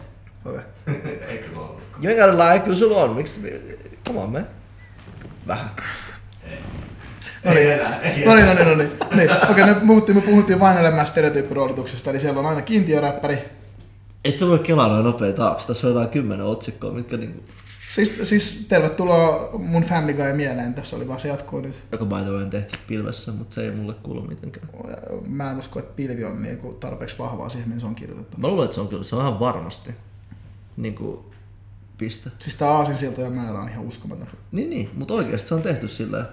[0.46, 0.62] Okei.
[1.28, 1.82] Eikö ollut?
[2.02, 3.10] Jenkällä kyllä sulla on.
[3.16, 3.62] Miksi?
[4.08, 4.46] Come on, me.
[5.48, 5.70] Vähän.
[7.44, 7.58] No niin.
[7.58, 8.02] Ei enää.
[8.02, 8.92] Ei No niin, no niin, no niin.
[9.16, 9.30] niin.
[9.52, 13.38] Okei, nyt puhuttiin, me puhuttiin vain enemmän stereotyyppiroolituksesta, eli siellä on aina kiintiöräppäri.
[14.26, 15.68] Et sä voi kelaa noin nopea taakse.
[15.68, 17.44] Tässä on jotain kymmenen otsikkoa, mitkä niinku...
[17.96, 21.84] Siis, siis tervetuloa mun Family Guy mieleen, tässä oli vaan se jatkuu nyt.
[21.92, 24.68] Joka by the way on tehty pilvessä, mutta se ei mulle kuulu mitenkään.
[25.28, 28.38] Mä en usko, että pilvi on niinku tarpeeksi vahvaa siihen, mihin se on kirjoitettu.
[28.38, 29.92] Mä luulen, että se on kyllä, se on ihan varmasti.
[30.78, 31.26] Niinku,
[31.98, 32.30] piste.
[32.38, 34.28] Siis tää aasinsiltojen määrä on ihan uskomaton.
[34.52, 36.26] Niin, niin, mutta oikeasti se on tehty silleen.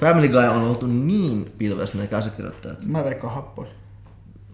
[0.00, 2.86] Family Guy on oltu niin pilvessä ne käsikirjoittajat.
[2.86, 3.66] Mä veikkaan happoi.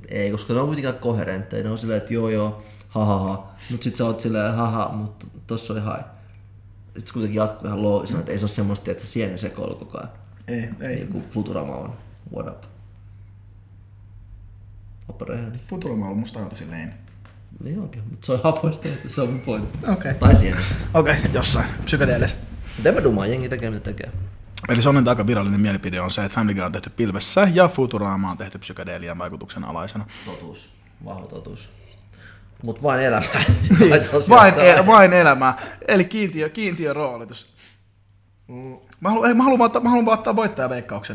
[0.09, 1.65] Ei, koska ne on kuitenkaan koherentteja.
[1.65, 3.53] Ne on silleen, että joo joo, ha ha ha.
[3.71, 6.01] Mut sit sä oot silleen, haha, mutta tossa oli hai.
[6.85, 9.75] Sitten se kuitenkin jatkuu ihan loogisena, että ei se ole semmoista, että se sieni sekoilu
[9.75, 10.11] koko ajan.
[10.49, 10.97] Ei, ei.
[10.97, 11.97] Niin kuin Futurama on.
[12.35, 12.65] What up?
[15.09, 15.61] Oppa rehellinen.
[15.69, 16.95] Futurama on ollut musta aina tosi lame.
[17.65, 19.79] Niin onkin, mutta se on hapoista tehty, se on mun pointti.
[19.91, 20.15] Okei.
[20.15, 20.61] Tai sieni.
[20.95, 21.69] Okei, jossain.
[21.85, 22.37] Psykedeelis.
[22.77, 24.13] Mutta en mä dumaa, jengi tekee mitä tekee.
[24.69, 28.31] Eli Sonnen aika virallinen mielipide on se, että Family Guy on tehty pilvessä ja Futurama
[28.31, 30.07] on tehty psykedelian vaikutuksen alaisena.
[30.25, 30.71] Totuus.
[31.05, 31.71] Vahva totuus.
[32.63, 33.45] Mut vain elämää.
[34.11, 35.59] Tosiaan Vain, on- e- vain elämää.
[35.89, 37.55] Eli kiintiö, kiintiöroolitus.
[39.01, 40.37] Mä haluan, ei, mä haluan, ottaa, mä haluan ottaa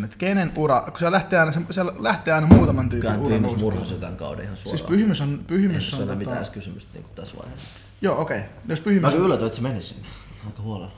[0.03, 3.55] että kenen ura, kun se lähtee aina, se, lähtee aina muutaman tyypin Kyllähän ura pyhimys
[3.55, 4.77] murhasi tämän kauden ihan suoraan.
[4.77, 7.67] Siis pyhimys on, Ei pyhimys se on, tota, mitään kysymystä niin tässä vaiheessa.
[8.01, 8.49] joo okei, okay.
[8.67, 10.07] jos Mä pyhimys kyllä on, yllätyin, että se meni sinne.
[10.45, 10.91] Aika huolella.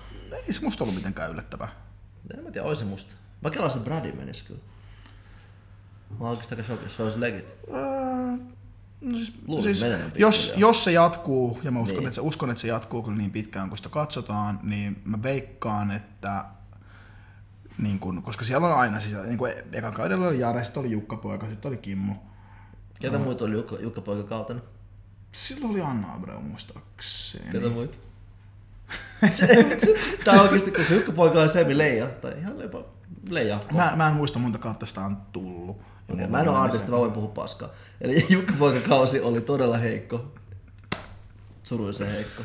[0.47, 1.69] ei se musta ollut mitenkään yllättävää.
[2.37, 3.13] En mä tiedä, olisi se musta.
[3.41, 4.61] Mä kelasin, että Brady menisi kyllä.
[6.09, 7.55] Mä oon oikeastaan shokissa, se olisi legit.
[7.73, 8.45] Öö,
[9.05, 12.07] No siis, Luulisin siis jos, jos se jatkuu, ja mä uskon, Niin.
[12.07, 15.91] että se, uskon, että se jatkuu kyllä niin pitkään kuin sitä katsotaan, niin mä veikkaan,
[15.91, 16.45] että
[17.77, 20.91] niin kun, koska siellä on aina, siis, niin kuin ekan kaudella oli Jare, sitten oli
[20.91, 22.13] Jukka Poika, sitten oli Kimmo.
[23.01, 24.59] Ketä muita oli Jukka, Jukka Poika kautena?
[25.31, 27.51] Silloin oli Anna Abreu muistaakseni.
[27.51, 27.97] Ketä muita?
[30.23, 32.83] Tää on oikeesti, kun Jukka Poika on Semi Leija, tai ihan lepa,
[33.29, 33.59] Leija.
[33.71, 35.81] Mä, mä en muista monta kautta sitä on tullut.
[36.09, 37.69] Okei, mä en oo artisti, mä voin puhua paskaa.
[38.01, 40.31] Eli Jukka Poika kausi oli todella heikko.
[41.63, 42.43] Surullisen heikko.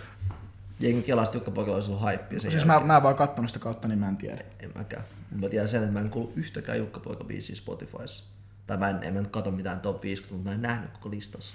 [0.80, 2.38] Jengi kelasi, että Jukka Poika olisi ollut hype.
[2.38, 4.44] Siis mä, mä en vaan kattonut sitä kautta, niin mä en tiedä.
[4.60, 5.04] En mäkään.
[5.40, 8.24] Mä tiedän sen, että mä en kuulu yhtäkään Jukka Poika biisiä Spotifyssa.
[8.66, 11.10] Tai mä en, en mä nyt katso mitään top 50, mutta mä en nähnyt koko
[11.10, 11.54] listassa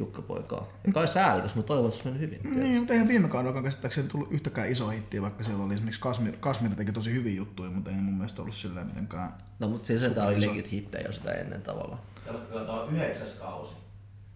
[0.00, 0.66] Jukka Poikaa.
[0.86, 2.40] Ja kai sääli, koska mä toivon, että se meni hyvin.
[2.44, 6.36] Niin, mutta eihän viime kaudella käsittääkseni tullut yhtäkään iso hittiä, vaikka siellä oli esimerkiksi Kasmir,
[6.40, 9.34] Kasmir teki tosi hyviä juttuja, mutta ei mun mielestä ollut silleen mitenkään.
[9.58, 12.00] No mutta siis sen tää oli legit hittejä jo sitä ennen tavallaan.
[12.52, 13.76] Tämä on yhdeksäs kausi.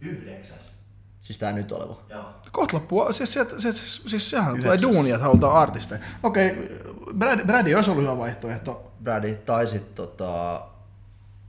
[0.01, 0.85] Yhdeksäs.
[1.21, 2.01] Siis tää nyt oleva.
[2.09, 2.25] Joo.
[2.53, 6.01] Kohta loppuu, siis, sieltä, siis, siis sehän tulee duunia, että halutaan artisteja.
[6.23, 6.79] Okei,
[7.19, 8.93] Brad, Brady olisi ollut hyvä vaihtoehto.
[9.03, 10.63] Brady tai sit tota...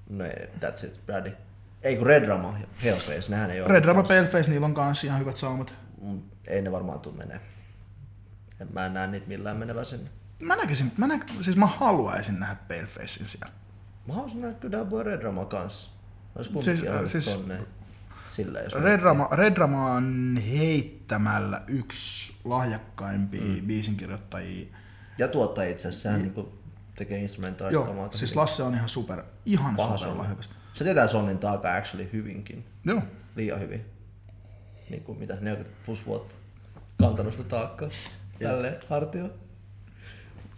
[0.10, 1.32] No ei, that's it, Brady.
[1.86, 3.68] Ei kun Red Rama Hellface, nehän ei ole.
[3.70, 5.74] Red Rama Paleface, niillä on kanssa ihan hyvät saumat.
[6.02, 7.42] Mm, Ei ne varmaan tuu menee.
[8.60, 10.10] En mä näe niitä millään menevän sinne.
[10.40, 13.52] Mä näkisin, mä näk, siis mä haluaisin nähdä Palefacein siellä.
[14.08, 15.90] Mä haluaisin nähdä kyllä Double Red Rama kanssa.
[16.36, 17.58] Olisi Siis, kumminkin ihan siis- siis, tonne.
[18.30, 23.68] Sillä jos Red Rama, Red Rama on heittämällä yksi lahjakkaimpia mm.
[23.68, 24.68] biisinkirjoittajia.
[25.18, 26.54] Ja tuottaja itse asiassa, sehän niinku
[26.96, 28.36] tekee instrumentaalista Joo, siis.
[28.36, 30.50] Lasse on ihan super, ihan Paha super lahjakas.
[30.76, 32.66] Se tietää Sonnin taaka actually hyvinkin.
[32.86, 33.02] Joo.
[33.36, 33.86] Liian hyvin.
[34.90, 36.36] Niin kuin mitä 40 plus vuotta
[37.00, 37.90] kantanut sitä taakkaa.
[38.40, 39.30] Tälleen hartio.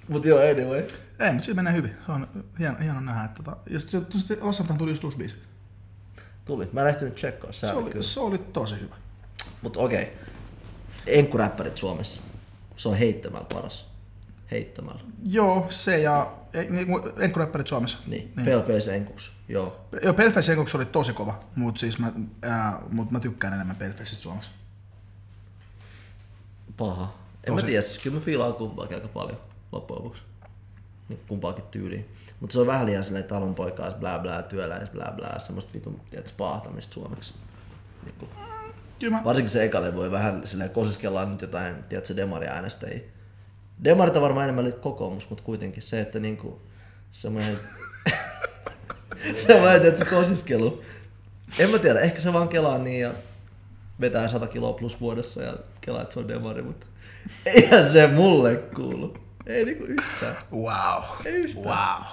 [0.08, 0.84] Mut joo, anyway.
[1.20, 1.96] Ei, mutta se menee hyvin.
[2.06, 2.28] Se on
[2.60, 3.24] hieno, hieno nähdä.
[3.24, 5.36] Että tota, ja sitten sit Lassaltaan tuli just uusi biisi.
[6.46, 6.70] Tuli.
[6.74, 8.04] Mä en ehtinyt tsekkaa, Se oli, kyllä.
[8.04, 8.96] se oli tosi hyvä.
[9.62, 10.18] Mut okei.
[11.08, 12.22] Enkkuräppärit Suomessa.
[12.78, 13.88] Se on heittämällä paras.
[14.52, 15.02] Heittämällä.
[15.24, 16.34] Joo, se ja
[16.70, 16.88] niin,
[17.20, 17.98] Enkkuräppärit Suomessa.
[18.08, 18.34] Niin.
[18.36, 18.46] niin.
[18.46, 19.32] Paleface Enkuks.
[19.50, 19.86] Joo.
[20.04, 24.24] Joo, Paleface Enkuks oli tosi kova, mutta siis mä, ää, mut mä tykkään enemmän Palefaceista
[24.24, 24.52] Suomessa.
[26.78, 27.04] Paha.
[27.44, 27.64] En Tosi.
[27.64, 29.38] mä tiedä, siis kyllä mä fiilaan kumpaakin aika paljon
[29.72, 30.22] loppujen lopuksi.
[31.10, 32.10] Niin kumpaakin tyyliin.
[32.40, 36.28] Mutta se on vähän liian silleen talonpoikaas, blää blää, työläis, blää blää, semmoista vitun, tiedät,
[36.28, 37.34] spaahtamista suomeksi.
[38.04, 38.32] Niin kuin,
[39.00, 43.02] Kyllä mä, varsinkin se eka levy voi vähän silleen kosiskellaan nyt jotain, tiedätkö, demari äänestäjiä.
[43.84, 46.62] Demarit on varmaan enemmän kokoomus, mutta kuitenkin se, että niinku
[47.12, 47.58] semmoinen
[49.48, 50.84] semmoinen, että se kosiskelu.
[51.60, 53.12] En mä tiedä, ehkä se vaan kelaa niin ja
[54.02, 56.88] vetää 100 kiloa plus vuodessa ja kelaa, että se on demari, mutta
[57.46, 59.18] eihän se mulle kuulu.
[59.46, 60.36] Ei niinku yhtään.
[60.52, 61.04] wow.
[61.26, 61.66] Ei yhtään.
[61.66, 62.04] Wow.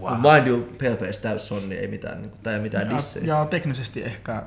[0.00, 0.34] Wow.
[0.34, 3.26] Mind you, Paleface täys sonni, ei mitään, tää ei mitään Ja, dissejä.
[3.26, 4.42] ja teknisesti ehkä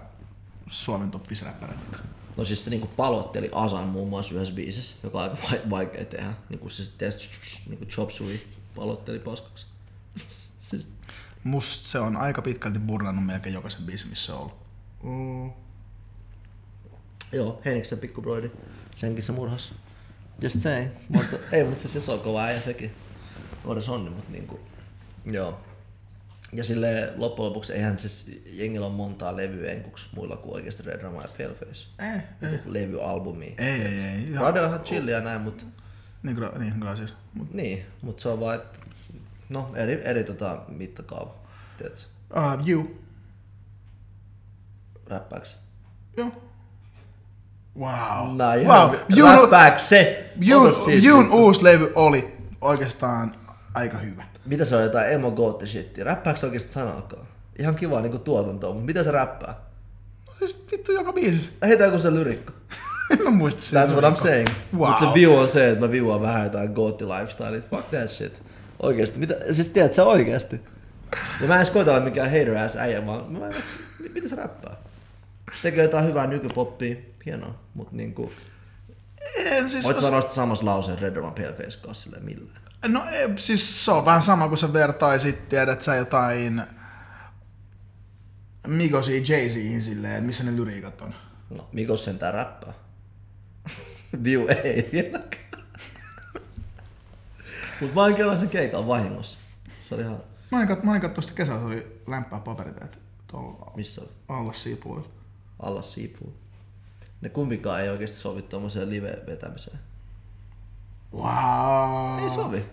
[0.67, 1.81] Suomen top 5 räppäreitä.
[2.37, 6.05] No siis se niinku palotteli Asan muun muassa yhdessä biisissä, joka on aika vai- vaikea
[6.05, 6.33] tehdä.
[6.49, 7.11] Niinku se sitten
[7.69, 8.37] niinku Chop Suey
[8.75, 9.65] palotteli paskaksi.
[10.69, 10.87] siis,
[11.43, 14.57] Musta se on aika pitkälti burnannut melkein jokaisen biisin, missä on ollut.
[15.03, 15.51] mm.
[17.31, 18.51] Joo, Henriksen pikkubroidi.
[18.95, 19.73] Senkin se murhas.
[20.41, 20.91] Just saying.
[21.09, 22.91] Mutta, ei, mutta se, se on kova äijä sekin.
[23.63, 24.59] Nuori sonni, mutta niinku,
[25.25, 25.59] joo.
[26.53, 31.01] Ja sille loppujen lopuksi eihän siis jengillä on montaa levyä enkuksi muilla kuin oikeasti Red
[31.01, 31.87] Rama ja Paleface.
[32.13, 33.53] Ei, Niinku levyalbumia.
[33.57, 33.99] ei, ei.
[33.99, 34.31] ei.
[34.33, 35.65] Ja, Radio on ihan chillia näin, mutta
[36.23, 37.13] niin, kyllä, niin, kyllä siis.
[37.33, 38.79] Mut, Niin, mutta se on vaan, että
[39.49, 41.33] no eri, eri tota, mittakaava,
[41.77, 42.01] tiedätkö,
[42.35, 42.99] uh, you.
[45.07, 45.57] räppääks.
[46.17, 46.31] Joo.
[47.79, 48.37] Wow.
[48.61, 48.95] Ihan wow.
[49.09, 50.31] Jun, räppääks se?
[50.39, 53.35] Jun, Jun uusi levy oli oikeastaan
[53.77, 54.23] aika hyvä.
[54.45, 56.03] Mitä se on jotain emo gootti shittiä?
[56.03, 57.27] Räppääks se oikeesti sanaakaan?
[57.59, 59.55] Ihan kiva niinku tuotantoa, mutta mitä se räppää?
[60.39, 61.51] Siis vittu joka biisissä.
[61.67, 62.53] Heitä joku se lyrikko.
[63.11, 63.85] En mä muista sitä.
[63.85, 64.49] That's what I'm saying.
[64.77, 64.87] Wow.
[64.87, 67.61] Mutta se view on se, että mä viuan vähän jotain gootti lifestyle.
[67.61, 68.41] Fuck that shit.
[68.79, 70.61] Oikeesti, mitä, siis tiedät sä oikeesti?
[71.41, 73.49] Ja mä en edes koita olla mikään hater ass äijä, vaan mä, mä,
[74.13, 74.75] mitä se räppää?
[75.55, 78.31] Se tekee jotain hyvää nykypoppia, hienoa, mutta niinku...
[79.35, 82.61] En, siis, Voit sanoa sitä samassa lauseen Red Roman Paleface kanssa silleen millään.
[82.85, 86.63] No ei, siis se on vähän sama kuin sä vertaisit, tiedät sä jotain
[88.67, 91.15] Migosi Jay-Ziin silleen, että missä ne lyriikat on.
[91.49, 92.73] No, Mikos sentään räppää.
[94.23, 95.47] View ei vieläkään.
[97.81, 99.37] Mut mä oon sen keikan vahingossa.
[99.89, 100.23] Se oli ihan...
[100.51, 104.09] Mä olin, kat- mä sitä kesällä, se oli lämpää paperiteet tuolla Missä oli?
[104.27, 105.07] alla siipuilla.
[105.59, 106.37] Alla siipuu.
[107.21, 109.79] Ne kumpikaan ei oikeesti sovi tommoseen live-vetämiseen.
[111.13, 112.23] Wow.
[112.23, 112.65] Ei sovi.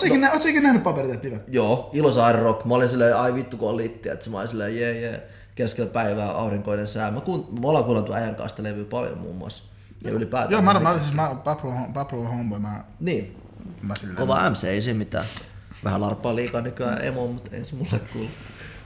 [0.00, 0.32] Sä ikinä, no.
[0.32, 1.40] oot sä ikinä nähnyt paperiteet live?
[1.48, 2.64] Joo, Ilosaari Rock.
[2.64, 5.90] Mä olin silleen, ai vittu kun on litti, että mä olin silleen, jee jee, keskellä
[5.90, 7.10] päivää aurinkoinen sää.
[7.10, 9.62] Mä kuun, me ollaan kuunneltu äijän kanssa levyä paljon muun muassa.
[10.04, 10.52] Ja ylipäätään.
[10.52, 13.36] Joo, mä, mä, siis mä, Papro, Papro Homeboy, mä, Niin,
[13.82, 14.16] mä silleen.
[14.16, 15.24] kova MC, ei se mitään.
[15.84, 18.28] Vähän larppaa liikaa nykyään emo, mutta ei se mulle kuulu.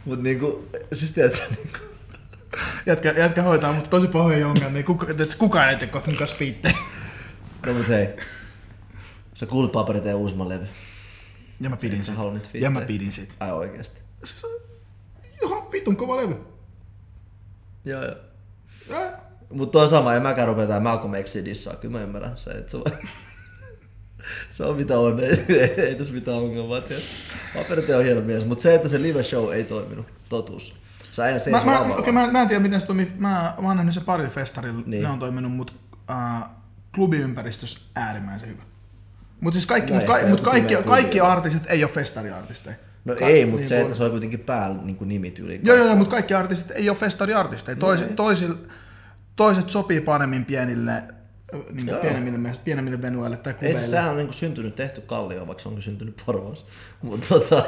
[0.05, 1.79] Mut niinku, siis tiedätkö, niinku,
[2.87, 6.19] Jätkä, jätkä hoitaa mut tosi pahoja jonkan, niin kuka, et kukaan ei tee kohta mun
[6.19, 6.75] kanssa fiittejä.
[7.67, 8.09] no mut hei.
[9.43, 10.67] Sä kuulit paperit ja uusimman levy.
[11.61, 13.33] Ja mä pidin haluat nyt Ja mä pidin siitä.
[13.41, 14.01] Ai oikeesti.
[14.25, 14.53] Se on
[15.43, 16.37] ihan vitun kova levy.
[17.85, 18.15] Joo joo.
[18.91, 19.19] Ja,
[19.51, 22.71] Mut toi sama, en mäkään rupea tää Malcolm Xia dissaa, kyllä mä ymmärrän se, että
[22.71, 22.85] se on,
[24.51, 27.05] se on mitä on, ei, ei, ei tässä mitään ongelmaa, tiedät.
[27.55, 30.75] Paperit on hieno mies, mutta se, että se live show ei toiminut, totuus.
[31.13, 33.13] Sä äijä Mä, mä, okay, mä, mä, en tiedä miten se toimii.
[33.19, 35.03] Mä, mä oon nähnyt sen pari festarilla, niin.
[35.03, 35.73] ne on toiminut, mutta
[36.11, 36.51] äh,
[36.95, 38.72] klubiympäristössä äärimmäisen hyvä.
[39.43, 42.77] Mutta siis kaikki, No mut, ka, mut kaikki, kaikki artistit ei ole festariartisteja.
[43.05, 45.61] No Ka- ei, mutta niin se, kuin- että se oli kuitenkin päällä niin kuin nimityyli.
[45.65, 47.77] Joo, joo, joo, mutta kaikki artistit ei ole festariartisteja.
[47.77, 48.17] Toisi, No ei.
[48.17, 48.57] toisilla,
[49.37, 51.03] toiset sopii paremmin pienille,
[51.73, 52.01] niin Joo.
[52.01, 53.79] pienemmille, pienemmille venueille tai Ei klubeille.
[53.79, 56.67] siis sehän on niinku syntynyt tehty kallio, vaikka se onkin syntynyt Porvoossa.
[57.03, 57.65] Mutta tota,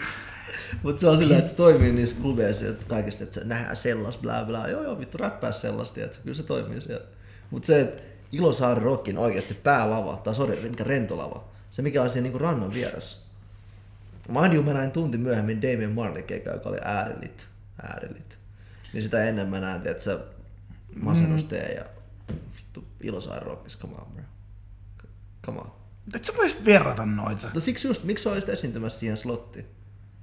[0.82, 4.16] mut se on sillä, että se toimii niissä klubeissa että kaikista, että se nähdään sellas,
[4.16, 4.68] bla bla.
[4.68, 7.06] Joo joo, vittu räppää sellasti, että kyllä se toimii siellä.
[7.50, 12.22] Mutta se, että Ilosaari Rockin oikeasti päälava, tai sori, mikä rentolava, se mikä on siinä
[12.22, 13.16] niinku rannan vieressä.
[14.28, 17.48] Mind you, mä näin tunti myöhemmin Damien Marley keikka, joka oli äärillit.
[17.82, 18.38] äärillit.
[18.92, 20.18] Niin sitä ennen mä näin, että se
[21.00, 21.84] masennustee ja
[22.56, 24.24] vittu Ilosaari Rockissa, come on bro.
[25.46, 25.72] Come on.
[26.14, 27.50] Et sä vois verrata noita.
[27.54, 29.66] No siksi just, miksi sä olisit esiintymässä siihen slottiin?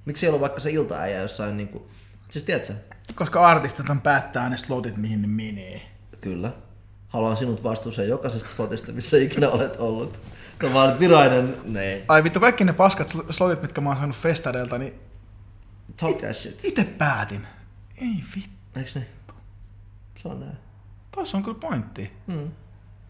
[0.04, 1.90] Miksi ei ollut vaikka se iltaäijä jossain niinku...
[2.30, 2.74] Siis tiedät sä?
[3.14, 5.82] Koska artistit on päättää ne slotit, mihin ne menee.
[6.20, 6.52] Kyllä.
[7.14, 10.12] Haluan sinut vastuuseen jokaisesta slotista, missä ikinä olet ollut.
[10.58, 11.56] Tämä on vaan virainen...
[11.64, 12.04] Nee.
[12.08, 14.94] Ai vittu, kaikki ne paskat slotit, mitkä mä oon saanut festareilta, niin
[15.96, 16.64] Talk that shit.
[16.64, 17.46] itse päätin.
[18.00, 19.06] Ei vittu, Eiks niin?
[20.22, 20.56] Se on näin.
[21.16, 22.12] tossa on kyllä pointti.
[22.26, 22.50] Hmm.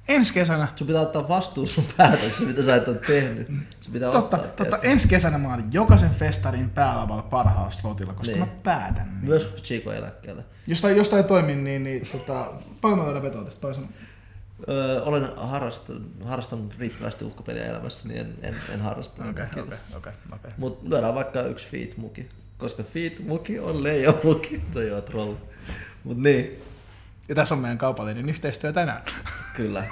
[0.08, 3.46] Ensi kesänä, Sun pitää ottaa vastuu sun päätöksiä, mitä sä et ole tehnyt.
[3.80, 4.88] Sun pitää totta, ottaa, totta tiedätkö?
[4.88, 8.38] ensi kesänä mä oon jokaisen festarin päälavalla parhaalla slotilla, koska Niin.
[8.44, 9.06] mä päätän.
[9.08, 9.24] Niin.
[9.24, 10.44] Myös Chico eläkkeelle.
[10.66, 13.88] Jostain, jostain ei toimi, niin, niin tota, paljon mä voidaan vetoa tästä toisen.
[14.68, 19.24] Öö, olen harrastanut, harrastanut riittävästi uhkapeliä elämässä, niin en, en, en harrasta.
[19.30, 20.50] Okei, okei, okei, okei.
[20.56, 24.62] Mut lyödään vaikka yksi feet muki, koska feet muki on leijo muki.
[24.74, 25.34] No joo, troll.
[26.04, 26.62] Mut niin,
[27.28, 29.02] Ja tässä on meidän kaupallinen yhteistyö tänään.
[29.56, 29.84] kyllä.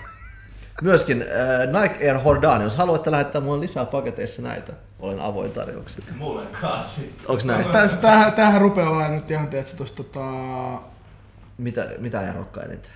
[0.82, 6.10] Myöskin äh, Nike Air Hordani, jos haluatte lähettää mulle lisää paketeissa näitä, olen avoin tarjouksille.
[6.16, 7.32] Mulle kans vittu.
[7.32, 10.20] Onks tämähän, tämähän, tämähän rupeaa olemaan nyt ihan, tiedätkö, tuosta tota...
[11.58, 12.92] Mitä, mitä erokkaa eniten?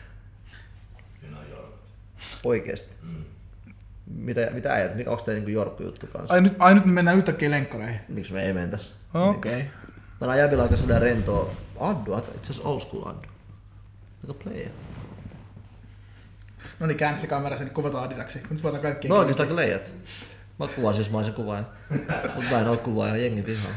[2.45, 2.95] Oikeesti.
[3.03, 3.25] Mm.
[4.07, 6.35] Mitä, mitä äijät, mikä onks teidän niinku Jorkku juttu kanssa?
[6.35, 8.01] Ai nyt, ai nyt me mennään yhtäkkiä lenkkareihin.
[8.09, 8.97] Miksi me ei mentäs?
[9.15, 9.53] Okei.
[9.53, 9.65] Okay.
[10.21, 11.51] Mä näen jäbillä aika sitä rentoa.
[11.81, 13.29] Addu, itse asiassa old school Addu.
[14.29, 14.71] Aika player.
[16.81, 18.43] No niin, käännä se kamera, niin kuvataan Adidaksi.
[18.51, 19.09] Nyt voidaan kaikki.
[19.09, 19.93] No oikeastaan aika leijat.
[20.59, 21.65] Mä kuvasin, jos mä olisin kuvaaja.
[22.35, 23.73] Mut mä en oo kuvaaja, jengi vihaa.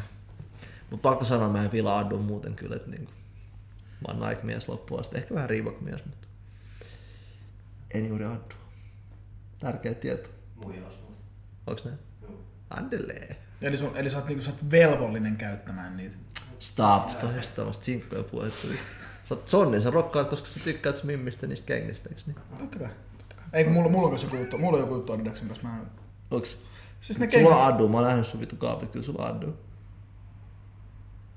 [0.89, 3.11] Mut pakko sanoa, mä en vilaa Addun muuten kyllä, että niinku.
[4.07, 5.17] Mä oon Nike-mies loppuun asti.
[5.17, 6.27] Ehkä vähän Reebok-mies, mutta
[7.93, 8.55] en juuri Addu.
[9.59, 10.29] Tärkeä tieto.
[10.55, 11.17] Muilas mulle.
[11.67, 11.97] Onks näin?
[12.21, 12.41] Joo.
[12.69, 13.41] Andelee.
[13.61, 16.17] Eli, sun, eli sä, oot, niinku, sä oot velvollinen käyttämään niitä.
[16.59, 18.67] Stop, toisesta tämmöstä sinkkuja puhettu.
[19.29, 22.35] Sä oot Sonni, sä rokkaat, koska sä tykkäät smimmistä niistä kengistä, eiks niin?
[22.59, 22.87] Totta kai.
[23.35, 23.45] Kai.
[23.53, 25.67] Eikö mulla, mulla, on kanssa joku juttu, mulla on joku juttu Adidaksen kanssa.
[25.67, 25.79] Mä...
[26.31, 26.57] Onks?
[27.01, 29.35] Siis ne Sulla on kengät, Addu, mä oon nähnyt sun vittu kaapit, kyllä sulla on
[29.35, 29.53] Addu.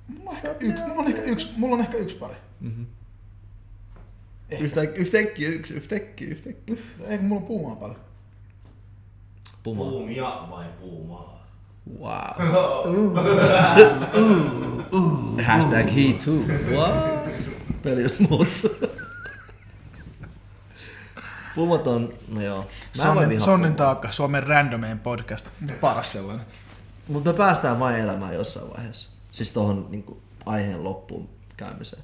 [0.08, 2.34] mulla, on ehkä yksi, mulla, on ehkä yksi, mulla on ehkä yksi pari.
[4.50, 4.64] Ehkä.
[4.64, 6.76] Yhtäkkiä, yhtäkkiä, yksi, yhtäkkiä, yhtäkkiä.
[7.06, 8.00] Eikö mulla on puumaa paljon?
[9.62, 9.84] Puma.
[9.84, 11.46] Puumia vai puumaa?
[11.98, 13.16] Wow.
[15.46, 16.44] Hashtag he too.
[16.70, 17.21] What?
[17.82, 18.70] Peli just muuttuu.
[21.54, 22.68] Pumat on, no joo.
[22.98, 23.86] Mä en voi Sonnin, vihaa Sonnin pumaa.
[23.86, 25.48] taakka, Suomen randomeen podcast.
[25.80, 26.46] Paras sellainen.
[27.08, 29.08] Mutta me päästään vain elämään jossain vaiheessa.
[29.32, 32.02] Siis tohon niinku, aiheen loppuun käymiseen.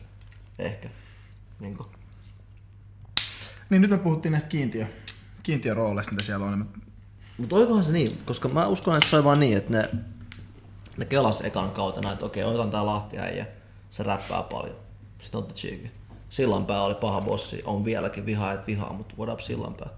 [0.59, 0.89] Ehkä.
[1.61, 1.87] Niinku.
[3.71, 4.87] Niin nyt me puhuttiin näistä kiintiö,
[5.43, 6.59] kiintiörooleista, mitä siellä on.
[6.59, 6.83] niin
[7.39, 9.89] Mutta oikohan se niin, koska mä uskon, että se oli vaan niin, että ne,
[10.97, 13.47] ne kelas ekan kautena, että okei, otetaan tää Lahti äijä,
[13.91, 14.77] se räppää paljon.
[15.21, 15.91] Sitten otti Cheeky.
[16.29, 19.89] Sillanpää oli paha bossi, on vieläkin vihaa, että vihaa, mutta what up Sillanpää.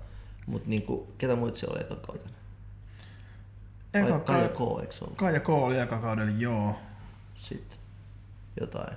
[0.46, 2.30] Mutta niinku, ketä muita siellä oli ekan kautena?
[3.94, 5.18] Eka, Vai Kaija Kai, K, eikö se ollut?
[5.18, 6.76] Kaija K oli eka kaudella, joo.
[7.36, 7.78] Sitten
[8.60, 8.96] jotain.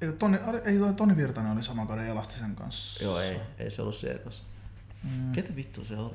[0.00, 3.04] Eikö Toni, ei toi Toni Virtanen oli saman kauden Elastisen kanssa.
[3.04, 4.42] Joo, ei, ei se ollut se ekas.
[5.04, 5.32] Mm.
[5.32, 6.14] Ketä vittu se oli?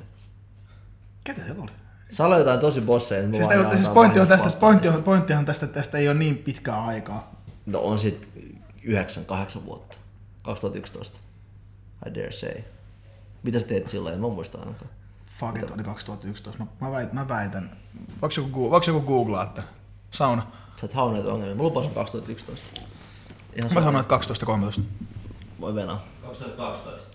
[1.23, 1.71] Ketä siellä oli?
[2.11, 5.45] Sä oli jotain tosi bosseja, mä Siis, ei, siis pointti on tästä, pointti on, pointtihan
[5.45, 7.38] tästä, että tästä ei ole niin pitkää aikaa.
[7.71, 8.29] No on sit
[9.59, 9.97] 9-8 vuotta.
[10.41, 11.19] 2011.
[12.07, 12.63] I dare say.
[13.43, 14.15] Mitä sä teet silloin?
[14.15, 14.91] En mä muista ainakaan.
[15.39, 16.63] Fuck it, oli 2011.
[16.63, 17.77] Mä, mä, väitän, mä väitän.
[18.21, 19.63] Voiko joku, voiko joku googlaa, että
[20.11, 20.47] sauna?
[20.75, 21.55] Sä et hauneet ongelmia.
[21.55, 22.81] Mä lupasin 2011.
[23.55, 24.81] Ihan Mä sanoin, että 12 13.
[25.61, 25.97] Voi venää.
[26.21, 27.09] 2012.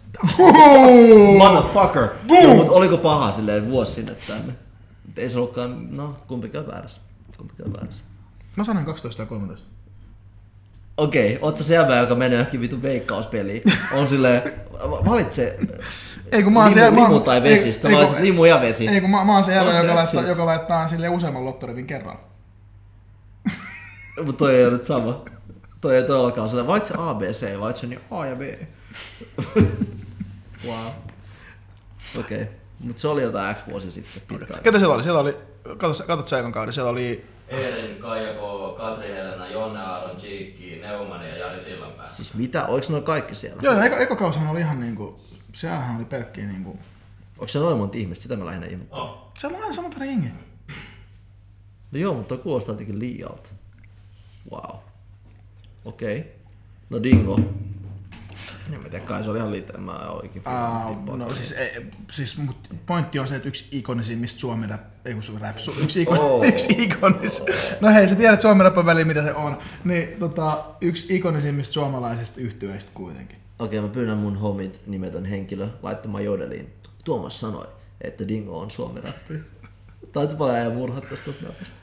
[1.38, 2.08] Motherfucker!
[2.44, 4.54] No, mut oliko paha silleen vuosi sinne tänne?
[5.16, 7.00] Ei se ollutkaan, no kumpikin on väärässä.
[7.36, 8.02] Kumpikin on väärässä.
[8.56, 9.68] Mä sanoin 12 ja 13.
[10.96, 13.62] Okei, oot sä se joka menee johonkin vitun veikkauspeliin?
[13.92, 14.42] On silleen,
[15.04, 15.58] valitse
[16.32, 17.72] Ei kun mä oon limu, se, limu tai ei- vesi.
[17.72, 18.88] Sitten sä ei valitset limu ja vesi.
[18.88, 20.28] Ei kun mä, mä oon se jävä, joka, laittaa, it.
[20.28, 22.20] joka laittaa sille useamman lottorivin kerralla.
[24.24, 25.24] Mutta toi ei ole nyt sama.
[25.80, 26.72] Toi ei todellakaan sellainen.
[26.72, 28.40] Valitse A, B, C, valitse niin A ja B.
[30.66, 30.86] wow.
[32.20, 32.42] Okei.
[32.42, 32.46] Okay.
[32.80, 34.38] Mutta se oli jotain X vuosi sitten.
[34.62, 35.02] Ketä siellä oli?
[35.02, 35.36] Siellä oli,
[35.76, 40.78] katsot, katsot sä ekan kauden, siellä oli Eerin, Kaija K, Katri Helena, Jonne Aaron, Chiikki,
[40.82, 42.08] Neumann ja Jari Sillanpää.
[42.08, 42.66] Siis mitä?
[42.66, 43.60] Oliko noin kaikki siellä?
[43.62, 45.20] Joo, eka, eka kausihan oli ihan niinku,
[45.52, 46.78] sehän oli pelkkiä niinku,
[47.38, 48.22] Onko se noin monta ihmistä?
[48.22, 49.02] Sitä mä lähinnä ihmettelen.
[49.02, 49.32] Oh.
[49.38, 50.30] siellä on aina saman verran jengiä.
[51.92, 53.50] No joo, mutta kuulostaa jotenkin liialta.
[54.50, 54.76] Wow.
[55.84, 56.18] Okei.
[56.18, 56.30] Okay.
[56.90, 57.40] No Dingo.
[58.72, 59.82] En mä tiedä, kai se oli ihan liiteen.
[59.82, 60.44] Mä oikein
[61.08, 65.14] Uh, no siis, ei, siis mut pointti on se, että yksi ikonisimmista suomen rap, ei
[65.14, 66.44] kun se on rap, su, yksi, ikon, Oh.
[66.48, 67.42] yksi ikonis,
[67.80, 72.90] no hei sä tiedät suomen väliin mitä se on, niin tota, yksi ikonisimmista suomalaisista yhtyeistä
[72.94, 73.38] kuitenkin.
[73.58, 76.74] Okei, mä pyydän mun homit nimetön henkilö laittamaan jodeliin.
[77.04, 77.66] Tuomas sanoi,
[78.00, 79.34] että Dingo on suomi rappi.
[80.12, 81.74] Taitsi paljon äijä murhat tästä näpistä.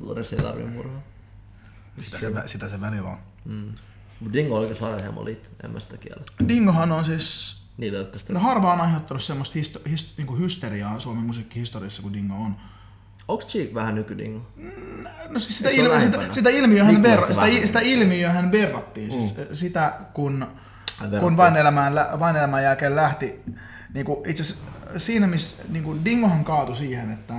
[0.00, 1.02] Luodessa ei tarvii murhaa.
[1.98, 3.18] Sitä se, sitä se välillä on.
[3.44, 3.72] Mm.
[4.20, 6.24] Mut Dingo oli kyllä hemo liit, en mä sitä kiellä.
[6.48, 8.32] Dingohan on siis, Niille, jotka sitä...
[8.32, 12.56] no harva on aiheuttanut semmoista histo, hist, niinku hysteriaa Suomen musiikkihistoriassa kuin Dingo on.
[13.28, 14.46] Onks Cheek vähän nykydingo?
[15.28, 17.66] No siis sitä, ilmi, sitä, sitä, ilmiöhän verra, ehkä sitä, vähän.
[17.66, 19.12] sitä ilmiöhän verrattiin.
[19.12, 20.48] Siis sitä, kun, Ai,
[21.00, 21.36] kun verrattiin.
[21.36, 23.40] vain, elämään, lä- vain elämän jälkeen lähti,
[23.94, 24.64] niin kuin itse asiassa
[24.96, 27.34] siinä missä niin kuin Dingohan kaatui siihen, että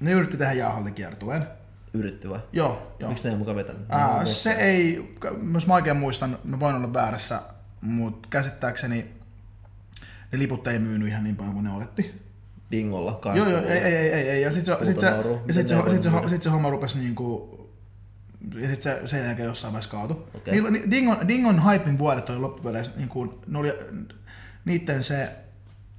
[0.00, 1.46] ne yritti tehdä jäähallikiertueen.
[1.94, 2.38] Yritti vai?
[2.52, 3.08] Joo, joo.
[3.08, 3.82] Miksi ne ei mukaan vetänyt?
[3.88, 5.14] Ää, se ei,
[5.54, 7.42] jos mä oikein muistan, mä voin olla väärässä,
[7.80, 9.06] mutta käsittääkseni
[10.32, 12.14] ne liput ei myynyt ihan niin paljon kuin ne oletti.
[12.70, 13.48] Dingolla kanssa.
[13.50, 14.42] Joo, joo, ei, ei, ei, ei, ei.
[14.42, 15.06] Ja sitten se, sit se,
[15.46, 17.58] ja sit se, sit se, sit se homma rupesi niinku,
[18.54, 20.28] ja sitten se sen jälkeen jossain vaiheessa kaatu.
[20.34, 20.54] Okei.
[20.54, 23.72] Niillä- ni- Dingon, Dingon hypin vuodet oli loppupeleissä, niinku, ne oli,
[24.64, 25.28] niitten se,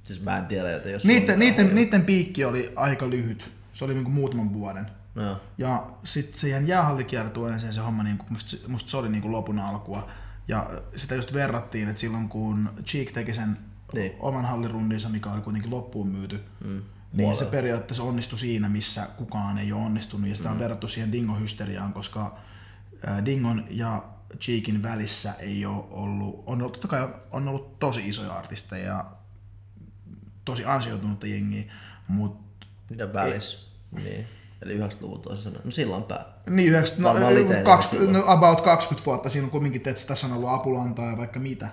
[0.04, 1.04] Siis mä en tiedä, joten jos...
[1.04, 3.50] niitten, niitten, niitten piikki oli aika lyhyt.
[3.72, 4.86] Se oli niinku muutaman vuoden.
[5.16, 5.40] Joo.
[5.58, 10.08] Ja sitten siihen jäähallikiertueeseen se homma, niinku, musta, se- musta se oli niinku lopun alkua.
[10.48, 13.56] Ja sitä just verrattiin, että silloin kun Cheek teki sen
[13.94, 14.12] Niin.
[14.20, 16.68] oman hallirundinsa, mikä oli kuitenkin loppuun myyty, mm.
[16.68, 17.38] niin Muualla.
[17.38, 20.28] se periaatteessa onnistui siinä, missä kukaan ei ole onnistunut.
[20.30, 20.52] Ja sitä Mm.
[20.54, 22.38] on verrattu siihen Dingo-hysteriaan, koska
[23.24, 24.04] Dingon ja
[24.40, 29.04] Cheekin välissä ei ole ollut, on ollut, totta kai on ollut tosi isoja artisteja ja
[30.44, 31.72] tosi ansioitunutta jengiä,
[32.08, 33.58] mutta Mitä välissä?
[33.90, 34.26] Niin.
[34.62, 35.62] Eli 90-luvun toisin sanoen.
[35.64, 36.24] No silloin pää.
[36.50, 38.26] Niin, 90, no, liteenä 20, silloin.
[38.26, 41.68] no, about 20 vuotta siinä on kumminkin, että tässä on ollut apulantaa ja vaikka mitä.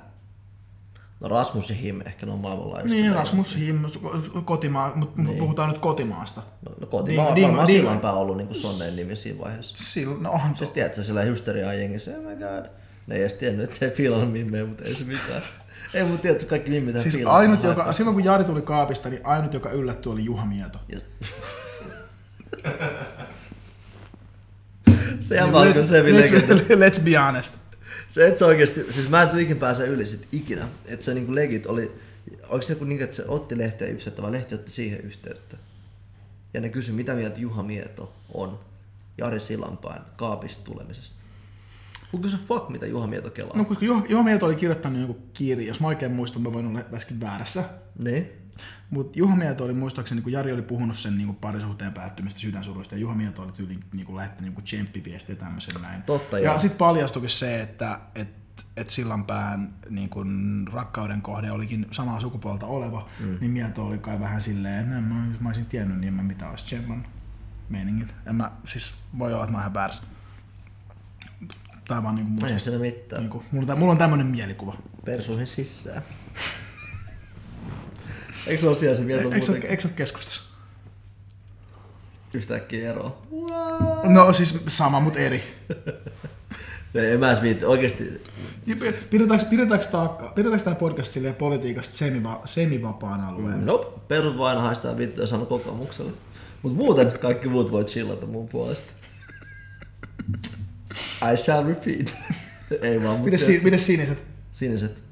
[1.20, 2.96] No Rasmus ja Him ehkä ne on maailmanlaajuisesti.
[2.96, 3.80] Niin, meidän- Rasmus, Him,
[4.46, 5.38] kotimaa, mutta niin.
[5.38, 6.42] puhutaan nyt kotimaasta.
[6.70, 9.76] No, no kotimaa Ding- on ding- varmaan silloin pää ollut niinku Sonneen nimi siinä vaiheessa.
[9.80, 12.70] Silloin, no onhan Siis tiedätkö, sillä hysteriaa jengissä, oh my god.
[13.08, 15.42] Ne ei edes tiennyt, että se ei fiilannut mimmejä, mutta ei se mitään.
[15.94, 19.54] ei mun tiedätkö, kaikki mimmit Siis ainut, joka, silloin kun Jari tuli kaapista, niin ainut,
[19.54, 20.80] joka yllättyi, oli Juha Mieto.
[25.20, 27.56] Se on vaan kyllä se, let's, let's be honest.
[28.08, 30.68] Se, että se oikeesti, siis mä en tule ikinä pääse yli sit ikinä.
[30.86, 31.92] Että se niinku legit oli,
[32.50, 35.58] oliko se joku niin, että se otti lehteen yhteyttä, vai lehti otti siihen yhteyttä.
[36.54, 38.60] Ja ne kysyi, mitä mieltä Juha Mieto on
[39.18, 41.16] Jari Sillanpään kaapista tulemisesta.
[42.12, 43.58] Kun kysy fuck, mitä Juha Mieto kelaa.
[43.58, 46.68] No, koska Juha, Juha Mieto oli kirjoittanut jonkun kirjan, jos mä oikein muistan, mä voin
[46.68, 47.64] olla tässäkin väärässä.
[48.04, 48.32] Niin?
[48.90, 53.02] Mutta Juha Mieto oli muistaakseni, kun Jari oli puhunut sen niin parisuhteen päättymistä sydänsuruista, ja
[53.02, 56.04] Juha Mieto oli tyyliin niin lähettänyt niin tsemppiviestiä ja tämmöisen näin.
[56.04, 58.30] Totta, ja sitten paljastuikin se, että et,
[58.78, 63.38] et Sillanpään niin kun rakkauden kohde olikin samaa sukupuolta oleva, mm.
[63.42, 66.24] niin Mieto oli kai vähän silleen, että mä, jos mä olisin tiennyt, niin en mä
[66.24, 67.08] mitä olisi tsemman
[67.70, 68.16] meiningit.
[68.26, 70.04] En mä, siis voi olla, että mä ihan väärässä.
[71.88, 73.22] Tai vaan niin kuin Ei siinä mitään.
[73.22, 74.78] niin kuin, mulla, on mulla on tämmönen mielikuva.
[75.06, 76.02] Persuihin sisään.
[78.48, 79.70] Eikö se ole siellä se Eikö ole- muutenkin?
[79.70, 80.42] eikö se ole keskustassa?
[82.34, 83.22] Yhtäkkiä eroa.
[84.04, 85.44] No siis sama, mutta eri.
[86.96, 87.66] Ei, en mä viitti.
[87.66, 88.22] Oikeesti
[89.10, 93.66] Pidetäänkö, pidetäänkö, taakka, pidetäänkö tämä podcast silleen politiikasta semiva, semivapaan alueen?
[93.66, 96.12] Nope, perus vain haistaa vittu ja sano kokoomukselle.
[96.64, 98.94] Mut muuten kaikki muut voit chillata mun puolesta.
[101.34, 102.18] I shall repeat.
[102.82, 104.20] Ei vaan, mut Mites, si, siniset?
[104.52, 105.04] siniset.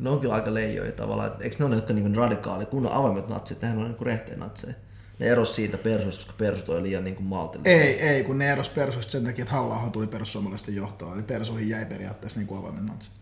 [0.00, 1.32] Ne on kyllä aika leijoja tavallaan.
[1.32, 4.04] Et Eikö ne ole ne, jotka niinku radikaali, kun on avoimet natsit, nehän on niinku
[4.04, 4.74] rehtejä natseja.
[5.18, 7.84] Ne eros siitä persuista, koska persut oli liian niinku maltillisia.
[7.84, 11.14] Ei, ei, kun ne eros Persuista sen takia, että halla tuli perussuomalaisten johtoon.
[11.14, 13.12] Eli Persuihin jäi periaatteessa niin kuin avoimen natsit.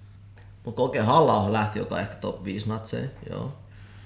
[0.64, 3.52] Mutta okei, halla lähti, joka on ehkä top 5 natseja, joo.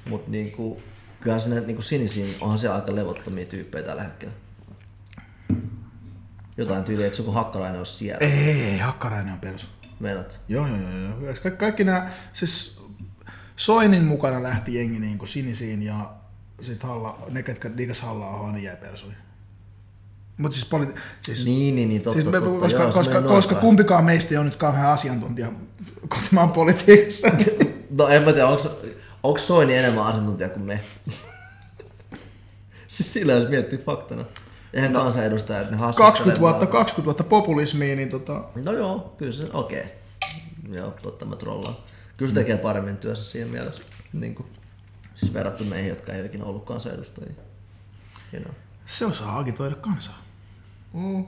[0.08, 0.82] Mutta niinku,
[1.20, 4.34] kyllähän sinne niinku sinisiin onhan se aika levottomia tyyppejä tällä hetkellä.
[6.56, 8.26] Jotain tyyliä, eikö se joku hakkarainen ole siellä?
[8.26, 9.66] Ei, Hakkarainen on Persu.
[10.02, 10.40] Meinaat?
[10.48, 11.20] Joo, joo, joo.
[11.20, 11.34] joo.
[11.42, 12.82] Kaikki, kaikki nämä, siis
[13.56, 16.10] Soinin mukana lähti jengi niin kuin sinisiin ja
[16.60, 19.18] sit Halla, ne, ketkä digas halla niin jäi Persuihin.
[20.36, 20.86] Mutta siis, poli,
[21.22, 22.60] siis Niin, niin, niin, totta, Siis me, totta.
[22.60, 25.52] koska, joo, koska, koska kumpikaan meistä ei ole nyt kauhean asiantuntija
[26.08, 27.28] kotimaan politiikassa.
[27.98, 28.80] No en mä tiedä, onko,
[29.22, 30.80] onko Soini enemmän asiantuntija kuin me?
[32.88, 34.24] siis sillä jos miettii faktana.
[34.72, 36.72] Eihän no, kansanedustajat, ne hassuttelee 20 vuotta, vaan.
[36.72, 39.80] 20 vuotta populismia, niin tota, No joo, kyllä se, okei.
[39.80, 40.76] Okay.
[40.76, 41.76] Joo, totta mä trollaan.
[42.16, 43.82] Kyllä se tekee paremmin työssä siinä mielessä.
[44.12, 44.48] Niin kuin,
[45.14, 47.34] siis verrattuna meihin, jotka ei ikinä ollut kansanedustajia.
[48.32, 48.54] You know.
[48.86, 50.22] Se osaa agitoida kansaa.
[50.92, 51.24] Mm.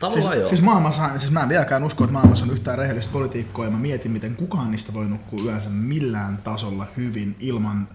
[0.00, 0.48] Tavallaan Siis, joo.
[0.48, 3.78] siis, maailmassa, siis mä en vieläkään usko, että maailmassa on yhtään rehellistä poliitikkoa ja mä
[3.78, 7.88] mietin, miten kukaan niistä voi nukkua yleensä millään tasolla hyvin ilman,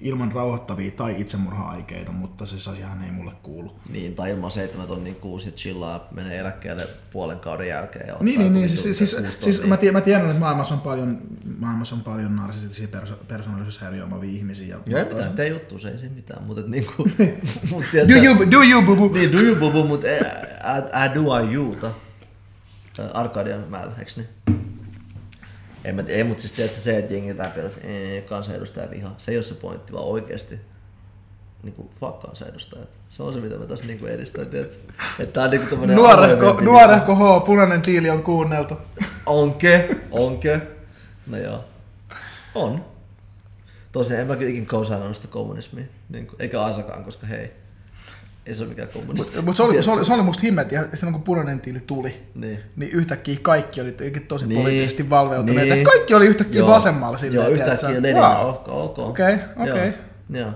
[0.00, 3.76] ilman rauhoittavia tai itsemurha-aikeita, mutta se asiahan ei mulle kuulu.
[3.92, 8.08] Niin, tai ilman seitsemän tonnin kuusi ja chillaa, menee eläkkeelle puolen kauden jälkeen.
[8.08, 9.68] Ja Niin, niin, niin siis, siis, siis tonnia.
[9.68, 11.18] mä, tiedän, mä tiedän, että maailmassa on paljon,
[11.58, 14.66] maailmassa on paljon narsistisia perso- persoonallisuushäiriöä omaavia ihmisiä.
[14.66, 16.92] Ja Joo, ei mitään, tee juttu, se ei siinä mitään, mutta et niinku,
[17.70, 19.08] mut Do tiedät sä- you, do you, bubu?
[19.08, 21.90] Niin, do you bubu, mut ei, I, I do I youta.
[23.14, 24.28] Arkadian mäellä, eiks niin?
[25.86, 29.14] Ei, mä, ei mut siis tiedätkö se, että jengi läpi ee, kansanedustaja viha.
[29.18, 30.60] Se ei ole se pointti, vaan oikeesti
[31.62, 32.88] niinku fuck kansanedustajat.
[33.08, 34.92] Se on se, mitä mä tässä niinku edistän, tiedätkö?
[35.18, 38.74] Että tää on niinku tämmönen Nuorehko, avoimempi nuorehko H, punainen tiili on kuunneltu.
[38.74, 40.60] Niinku, onke, onke.
[41.26, 41.64] No joo.
[42.54, 42.84] On.
[43.92, 45.84] Tosiaan en mä kyllä ikin kousaillut sitä kommunismia.
[46.08, 47.52] Niin kuin, eikä Asakaan, koska hei.
[48.46, 49.42] Ei se ole mikään kommunisti.
[49.42, 52.22] Mutta se, oli, se, oli, se oli musta himmet, ja silloin kun punainen tiili tuli,
[52.34, 52.58] Niin.
[52.76, 53.92] niin yhtäkkiä kaikki oli
[54.28, 54.60] tosi Niin.
[54.60, 55.74] poliittisesti valveutuneita.
[55.74, 55.84] Niin.
[55.84, 56.68] Kaikki oli yhtäkkiä Joo.
[56.68, 57.44] vasemmalla silleen.
[57.44, 58.02] Joo, yhtäkkiä?
[58.02, 58.48] Lenin, Wow.
[58.48, 58.98] ok, ok.
[58.98, 59.92] Okei, okei.
[60.30, 60.40] Joo.
[60.40, 60.52] Joo.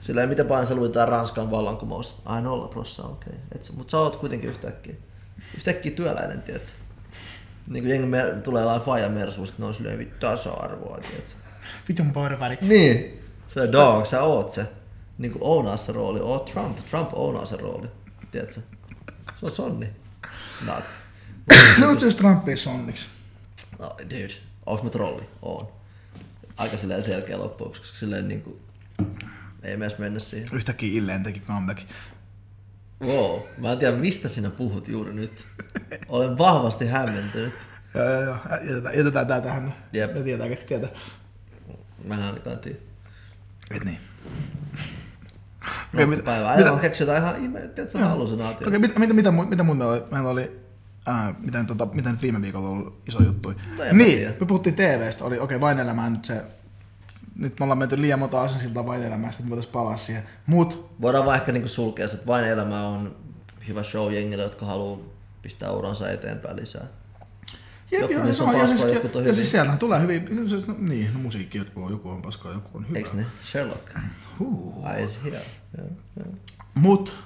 [0.00, 2.22] Sillä ei miten paljon se Ranskan vallankumous.
[2.24, 3.32] Ai nolla prossaa, okei.
[3.54, 3.76] Okay.
[3.76, 4.94] Mutta sä oot kuitenkin yhtäkkiä.
[5.56, 6.68] Yhtäkkiä työläinen, tiedätkö?
[7.66, 11.32] Niin kuin jengi mer- tulee jollain faija mersuista, ne on silleen vittu tasa-arvoa, tiedätkö?
[11.88, 12.62] Vitun porvarit.
[12.62, 13.22] Niin.
[13.48, 14.66] Se on dog, sä oot se.
[15.18, 16.20] Niin kuin ounaa se rooli.
[16.20, 16.78] Oot Trump.
[16.90, 17.88] Trump ounaa se rooli.
[18.30, 18.60] Tiedätkö?
[19.36, 19.88] Se on sonni.
[20.66, 20.84] Not.
[21.80, 23.06] Sanotko jos Trumpia sonniksi?
[23.78, 24.34] No, dude.
[24.66, 25.22] Onks mä trolli?
[25.42, 25.68] Oon.
[26.56, 28.60] Aika silleen selkeä loppujen koska silleen niinku...
[29.62, 30.48] Ei me edes mennä siihen.
[30.52, 31.88] Yhtäkkiä Illeen teki comeback.
[33.02, 33.40] Wow.
[33.58, 35.46] Mä en tiedä, mistä sinä puhut juuri nyt.
[36.08, 37.54] Olen vahvasti hämmentynyt.
[37.94, 38.38] Joo, joo, joo.
[38.50, 39.74] Jätetään, jätetään tää tähän.
[39.92, 40.14] Jep.
[40.14, 40.90] Ne tietää, ketkä tietää.
[42.04, 42.78] Mä en ainakaan tiedä.
[43.70, 43.98] Et niin.
[45.92, 46.56] No, mit- päivä.
[46.56, 48.68] mitä- Ei keksi jotain ihan ihme, tiedätkö, hallusinaatio.
[48.68, 50.02] Okei, mitä, mitä, mitä, mitä muuta meillä oli?
[50.10, 50.60] Meillä oli
[51.06, 53.48] ää, mitä, tota, mitä nyt viime viikolla on ollut iso juttu.
[53.48, 53.54] No
[53.92, 54.32] Niin, tiedä.
[54.40, 56.44] me puhuttiin TVstä, oli okei, okay, vain elämää nyt se,
[57.36, 60.22] nyt me ollaan menty liian monta asensilta vain elämästä, että voitaisiin palaa siihen.
[60.46, 63.16] Mut, Voidaan vaan ehkä niinku sulkea että vain elämä on
[63.68, 64.98] hyvä show jengille, jotka haluaa
[65.42, 66.84] pistää uransa eteenpäin lisää.
[67.90, 69.34] Jep, Joku joo, se on on, ja, paskaa, siis, jotkut on ja hyviä.
[69.34, 72.52] siis sieltähän tulee hyvin, se, se, no, niin, no musiikki, joku on, joku on paskaa,
[72.52, 72.98] joku on hyvä.
[72.98, 73.26] Eiks ne?
[73.50, 73.88] Sherlock.
[74.38, 74.86] Huh.
[74.86, 75.40] Ai is here.
[75.78, 75.86] Joo,
[76.16, 76.34] joo.
[76.74, 77.16] Mut,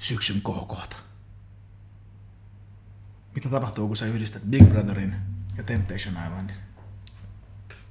[0.00, 0.96] syksyn kohokohta.
[3.34, 5.14] Mitä tapahtuu, kun sä yhdistät Big Brotherin
[5.56, 6.56] ja Temptation Islandin?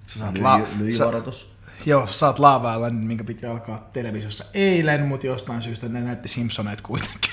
[0.08, 1.56] Sä saat la- sä- Lyijyvaroitus.
[1.86, 6.28] Joo, sä oot Lava Islandin, minkä piti alkaa televisiossa eilen, mutta jostain syystä ne näytti
[6.28, 7.32] Simpsoneet kuitenkin.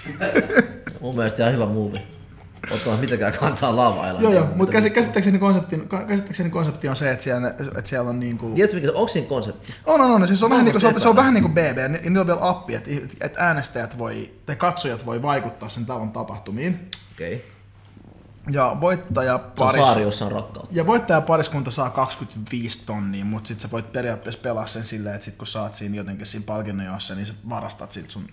[1.01, 2.07] Mun mielestä ihan hyvä movie.
[2.71, 5.77] Ottaa mitenkään kantaa lava joo, joo, mutta käs, käsittääkseni, konsepti,
[6.09, 8.51] käsittääkseni konsepti on se, että siellä, että siellä on niinku...
[8.55, 9.75] Tiedätkö mikä se, onko siinä konsepti?
[9.87, 10.27] On, on, on.
[10.27, 11.89] Siis se on, vähän Varmasti niinku, se, on, se on vähän niin kuin BB, ja
[11.89, 12.91] niillä on vielä appi, että,
[13.21, 16.91] että äänestäjät voi, tai katsojat voi vaikuttaa sen talon tapahtumiin.
[17.13, 17.35] Okei.
[17.35, 17.47] Okay.
[18.51, 20.75] Ja voittaja paris, saari, jossa on rakkautta.
[20.75, 25.25] ja voittaja pariskunta saa 25 tonnia, mutta sit sä voit periaatteessa pelaa sen silleen, että
[25.25, 28.29] sit kun saat siinä jotenkin siinä palkinnojossa, niin sä varastat siltä sun,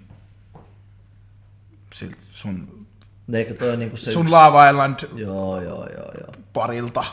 [1.93, 2.78] siltä sun,
[3.33, 4.31] Eikö toi niinku se sun yksi...
[4.31, 6.31] Lava Island Joo, joo, joo, joo.
[6.53, 7.03] parilta.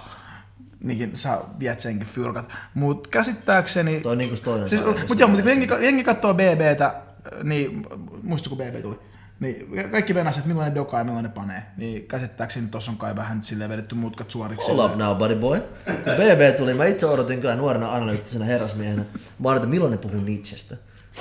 [0.81, 2.53] Niin sä viet senkin fyrkat.
[2.75, 4.01] Mut käsittääkseni...
[4.01, 6.95] Toi on niinku toinen Siis, mut joo, mutta kun jengi, jengi katsoo BBtä,
[7.43, 7.87] niin
[8.23, 8.99] muistatko kun BB tuli?
[9.41, 11.63] Niin kaikki venäiset, että milloin ne dokaa ja milloin ne panee.
[11.77, 14.73] Niin käsittääkseni tossa on kai vähän silleen vedetty mutkat suoriksi.
[14.73, 15.61] Hold up now, buddy boy.
[15.85, 19.03] Kun BB tuli, mä itse odotin kyllä nuorena analyyttisenä herrasmiehenä.
[19.39, 20.77] Mä odotin, milloin ne puhuu Nietzschestä.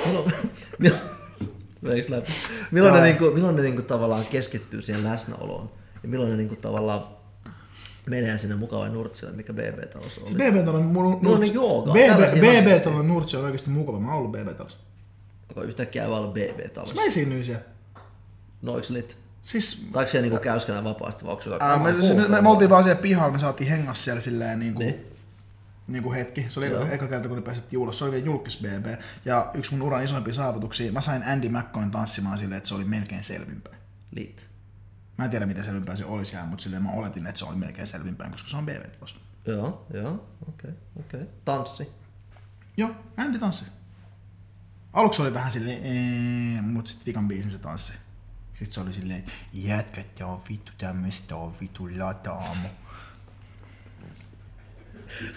[0.05, 0.33] Milloin,
[0.79, 1.01] milloin,
[1.85, 2.31] Veiks läpi?
[2.71, 5.69] Milloin ne, niinku, milloin ne niinku tavallaan keskittyy siihen läsnäoloon?
[6.03, 7.03] Ja milloin ne niinku tavallaan
[8.09, 10.31] menee sinne mukavaan nurtsille, mikä BB-talossa oli.
[10.35, 11.39] BB talon No nurtsi.
[11.39, 13.99] niin, joo, BB, tällaisia BB mä- talon nurtsi on oikeasti mukava.
[13.99, 14.77] Mä oon ollut BB talossa.
[15.49, 16.95] Onko yhtäkkiä vaan ollut BB-talossa?
[16.95, 17.63] Mä esiinnyin siellä.
[18.61, 19.17] No oiks lit?
[19.41, 22.69] Siis Saiko siellä niinku käyskellä vapaasti vai onko se Ää, me, siis, me, me, oltiin
[22.69, 25.05] vaan siellä pihalla, me saatiin hengas siellä silleen niin kuin, Niin.
[25.87, 26.03] Niin.
[26.03, 26.45] kuin hetki.
[26.49, 26.87] Se oli Joo.
[26.87, 27.97] eka, kerta, kun päästettiin ulos.
[27.97, 29.01] Se oli vielä julkis BB.
[29.25, 32.85] Ja yksi mun uran isoimpia saavutuksia, mä sain Andy McCoyn tanssimaan silleen, että se oli
[32.85, 33.77] melkein selvinpäin.
[34.11, 34.47] Lit.
[35.17, 37.55] Mä en tiedä, miten selvinpäin se olisi jää, mutta silleen mä oletin, että se oli
[37.55, 39.19] melkein selvinpäin, koska se on BB tulossa.
[39.45, 40.11] Joo, joo,
[40.47, 41.21] okei, okay, okei.
[41.21, 41.33] Okay.
[41.45, 41.89] Tanssi.
[42.77, 43.65] Joo, Andy tanssi.
[44.93, 47.93] Aluksi oli vähän silleen, ee, mut sit vikan biisin se tanssi.
[48.53, 49.23] Sitten se oli silleen,
[49.53, 52.69] jätkät, tää on vittu tämmöstä, on vittu lataamo.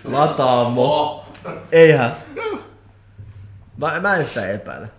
[0.05, 1.25] Lataamo.
[1.73, 2.17] Eihän.
[3.77, 4.91] Mä, mä en yhtään epäile.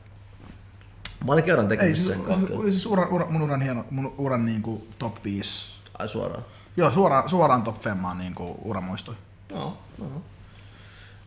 [1.26, 2.62] Mä olin kerran Ei, tekemässä siis, sen kanssa.
[2.62, 5.72] siis ura, ura, mun uran hieno, mun uran niinku top 5.
[6.00, 6.46] Ai suoraan.
[6.78, 9.16] Joo, suoraan, suoraan top 5 niinku uramuistoi.
[9.50, 10.22] Joo, no.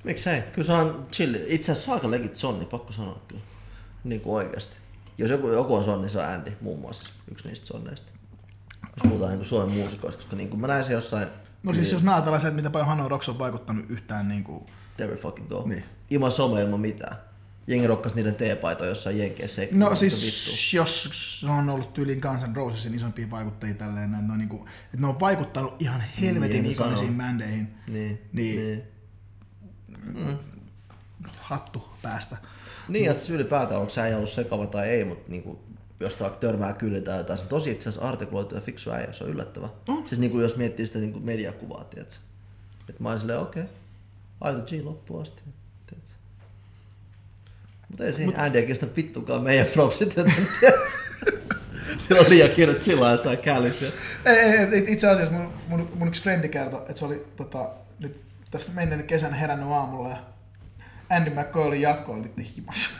[0.05, 0.43] Miksei?
[0.43, 1.35] Kyllä se on chill.
[1.47, 3.43] Itse asiassa aika legit sonni, pakko sanoa kyllä.
[4.05, 4.77] Niin kuin oikeasti.
[5.19, 7.11] Jos joku, joku on sonni, se on Andy muun muassa.
[7.31, 8.13] Yksi niistä sonneista.
[8.83, 11.29] Jos puhutaan niin kuin Suomen muusikoista, koska niin kuin mä näin se jossain...
[11.63, 14.67] No siis jos mä ajatellaan se, että mitä paljon Hanoi Rocks on vaikuttanut yhtään niinku...
[14.99, 15.63] Never fucking go.
[15.67, 15.85] Niin.
[16.11, 17.17] Ilman some, ilman mitään.
[17.67, 19.63] Jengi rokkas niiden teepaitoja jossain Jenkeissä.
[19.73, 21.11] No siis jos
[21.41, 24.97] se on ollut tyyliin Guns N' Rosesin isompia vaikuttajia tälleen, näin, ne on, niinku, että
[25.01, 27.75] ne on vaikuttanut ihan helvetin Niin, ikonisiin bändeihin.
[27.87, 28.57] Niin, Niin.
[28.57, 28.83] niin.
[31.41, 32.37] Hattu päästä.
[32.89, 35.65] Niin, ja siis ylipäätään, onko sä ollut sekava tai ei, mutta niinku,
[36.03, 39.13] jos vaikka törmää kyllä tai jotain, se on tosi itse asiassa artikuloitu ja fiksu äijä,
[39.13, 39.69] se on yllättävä.
[39.89, 40.07] Oh.
[40.07, 42.15] Siis niinku, jos miettii sitä niinku mediakuvaa, tiedätkö?
[42.89, 43.75] Että mä olin silleen, okei, okay,
[44.41, 45.43] aito G loppuun asti,
[45.87, 46.13] tiedätkö?
[47.89, 50.35] Mutta ei siinä Andy ei kestä vittukaan meidän propsit, joten?
[51.99, 53.87] Sillä on liian kiire chillaa jossain kälissä.
[54.25, 57.71] Ei, ei, ei, itse asiassa mun, mun, mun yksi frendi kertoi, että se oli tota,
[58.01, 60.17] nyt tässä menneen kesänä herännyt aamulla ja
[61.11, 61.83] Andy McCoy oli
[62.57, 62.91] himassa.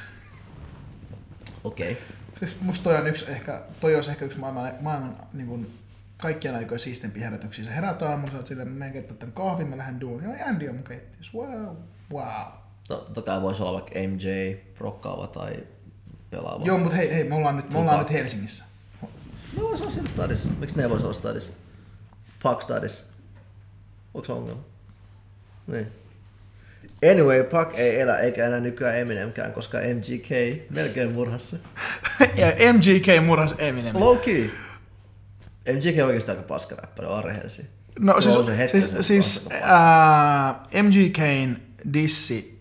[1.65, 1.93] Okei.
[1.93, 2.05] Okay.
[2.43, 5.79] Siis musta toi on yksi ehkä, toi olisi ehkä yksi maailman, maailman niin kuin,
[6.17, 7.65] kaikkien aikojen siistempiä herätyksiä.
[7.65, 10.31] Se herät aamulla, sä oot silleen, mä menen keittää tämän kahvin, mä lähden duuniin.
[10.31, 11.33] Joo, Andy on mun keittiössä.
[11.39, 11.77] Wow,
[12.13, 12.53] wow.
[12.89, 15.67] No, totta kai voisi olla vaikka MJ, rokkaava tai
[16.31, 16.65] pelaava.
[16.65, 18.11] Joo, mutta hei, hei, me ollaan nyt, me ollaan nyt.
[18.11, 18.65] Helsingissä.
[19.57, 20.49] No voisi olla siellä stadissa.
[20.59, 21.53] Miksi ne ei voisi olla stadissa?
[22.43, 23.05] Puck stadissa.
[24.15, 24.63] Onko se ongelma?
[25.67, 25.87] Niin.
[27.11, 30.29] Anyway, Puck ei elä eikä enää nykyään Eminemkään, koska MGK
[30.71, 31.57] melkein murhassa.
[32.37, 33.97] ja MGK murhas Eminem.
[34.01, 34.51] Low key.
[35.73, 37.65] MGK on oikeastaan aika paska räppäri, on rehellisiä.
[37.99, 41.57] No siis, on se hetken siis, siis ää, MGKn
[41.93, 42.59] dissi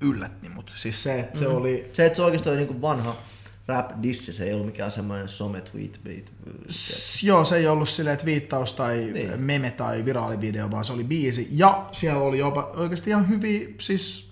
[0.00, 0.72] yllätti mut.
[0.74, 1.54] Siis se, että se Mm.
[1.54, 1.90] oli...
[1.92, 3.22] Se, että se oikeasti oli niinku vanha
[3.70, 6.32] rap dissi, se ei ollut mikään semmoinen some tweet beat.
[6.70, 9.40] S- Joo, se ei ollut silleen, että viittaus tai Niin.
[9.40, 11.48] meme tai viraalivideo, vaan se oli biisi.
[11.52, 14.30] Ja siellä oli jopa oikeasti ihan hyviä, siis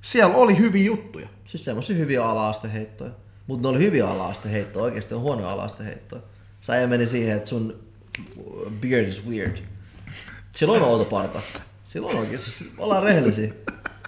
[0.00, 1.28] siellä oli hyviä juttuja.
[1.44, 3.10] Siis semmosia hyviä ala-asteheittoja.
[3.46, 6.22] Mutta ne oli hyviä ala-asteheittoja, oikeasti on huonoja ala-asteheittoja.
[6.60, 7.78] Sä meni siihen, että sun
[8.80, 9.56] beard is weird.
[10.52, 11.40] Silloin on outo parta.
[11.84, 13.52] Silloin onkin, siis ollaan rehellisiä.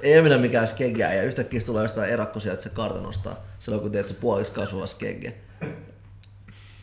[0.06, 3.36] Ei minä mikään skeggää ja yhtäkkiä se tulee jostain erakkosia, että se karta nostaa.
[3.58, 5.34] Silloin kun teet se puoliksi kasvava skegge.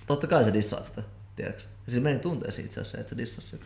[0.08, 1.04] Totta kai sä dissaat sitä,
[1.36, 1.64] tiedätkö?
[1.86, 3.66] Ja siinä meni tunteisiin itse asiassa, että sä dissas sitä.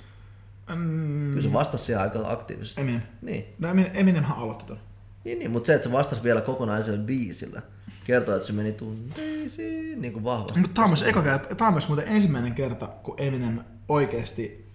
[0.76, 2.82] Mm, Kyllä se vastasi siihen aika aktiivisesti.
[2.82, 3.02] Eminem.
[3.22, 3.46] Niin.
[3.60, 4.80] No Eminem, Eminemhän aloitti ton.
[5.24, 7.62] Niin, niin mutta se, että se vastasi vielä kokonaisella biisillä,
[8.04, 10.60] kertoo, että se meni tunteisiin niin kuin vahvasti.
[10.60, 14.72] Mutta tämä on myös, eka kerta, tää on myös muuten ensimmäinen kerta, kun Eminem oikeasti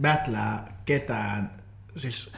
[0.00, 1.62] battlää ketään.
[1.96, 2.32] Siis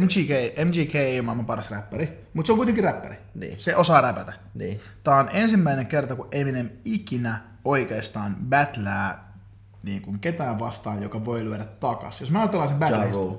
[0.00, 0.30] MGK,
[0.64, 3.16] MGK ei ole maailman paras räppäri, mutta se on kuitenkin räppäri.
[3.34, 3.60] Niin.
[3.60, 4.32] Se osaa räpätä.
[4.54, 4.80] Niin.
[5.04, 9.32] Tämä on ensimmäinen kerta, kun Eminem ikinä oikeastaan battlää
[9.82, 12.20] niin kuin ketään vastaan, joka voi lyödä takas.
[12.20, 13.38] Jos mä ajatellaan sen battle Rule.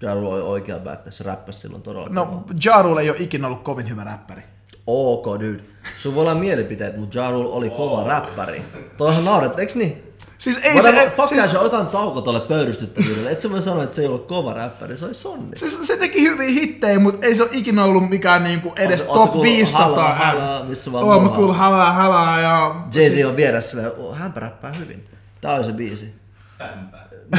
[0.00, 2.44] Ja Rule oli oikea battle, se räppäsi silloin todella No, kovaa.
[2.64, 4.42] Ja Rule ei ole ikinä ollut kovin hyvä räppäri.
[4.86, 5.62] Ok, dude.
[5.98, 8.62] Sun voi olla mielipiteet, mutta Ja Rule oli kova räppäri.
[8.96, 10.07] Toihan nauret, eiks niin?
[10.38, 11.12] Siis ei se...
[11.16, 11.54] fuck siis, siis...
[11.54, 13.30] otan tauko tolle pöyristyttävyydelle.
[13.30, 15.58] Et sä voi sanoa, että se ei ollut kova räppäri, se oli sonni.
[15.58, 19.08] siis se teki hyviä hittejä, mutta ei se ole ikinä ollut mikään niinku edes Oot
[19.08, 19.86] oot top kuullut 500.
[19.88, 22.74] halaa, halaa, missä vaan Oon mä kuullut halaa, halaa ja...
[22.94, 25.08] Jay-Z on vieressä silleen, oh, hänpä räppää hyvin.
[25.40, 26.14] Tää oli se biisi.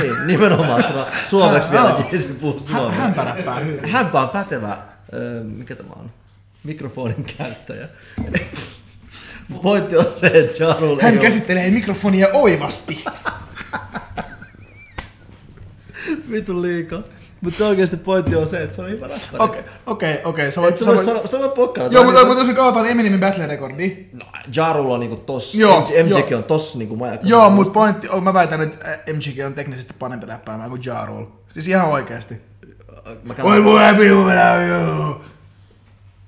[0.01, 1.07] Niin, nimenomaan sano.
[1.29, 2.99] Suomeksi vielä Jay-Z puhuu Hän, suomea.
[2.99, 3.89] hänpä räppää hyvin.
[3.89, 4.77] Hänpä on pätevä,
[5.13, 6.11] öö, mikä tämä on,
[6.63, 7.87] mikrofonin käyttäjä.
[9.61, 13.03] Pointti on se, että Ja Rule Hän ei käsittelee mikrofonia oivasti.
[16.09, 16.99] ole vitun liikaa.
[17.41, 19.37] Mutta se oikeasti pointti on se, että se on hyvä räppäri.
[19.43, 20.51] Okei, okei, okei.
[20.51, 21.05] Sä voit, sä voi voit,
[21.39, 21.87] voi pokkana.
[21.91, 24.25] joo, mutta, mutta jos me katsotaan Eminemin battle-rekordia, No,
[24.55, 25.87] Ja Rule on niinku tossa, Joo,
[26.29, 26.37] joo.
[26.37, 27.27] on tossa niinku majakka.
[27.27, 31.27] Joo, mutta pointti on, mä väitän, että MGK on teknisesti parempi räppäämään kuin Ja Rule.
[31.53, 32.33] Siis ihan oikeesti.
[33.23, 35.21] Mä, Oi käyn, voi happy without you.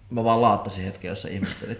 [0.09, 1.79] mä vaan laattasin hetken, jos sä ihmettelit.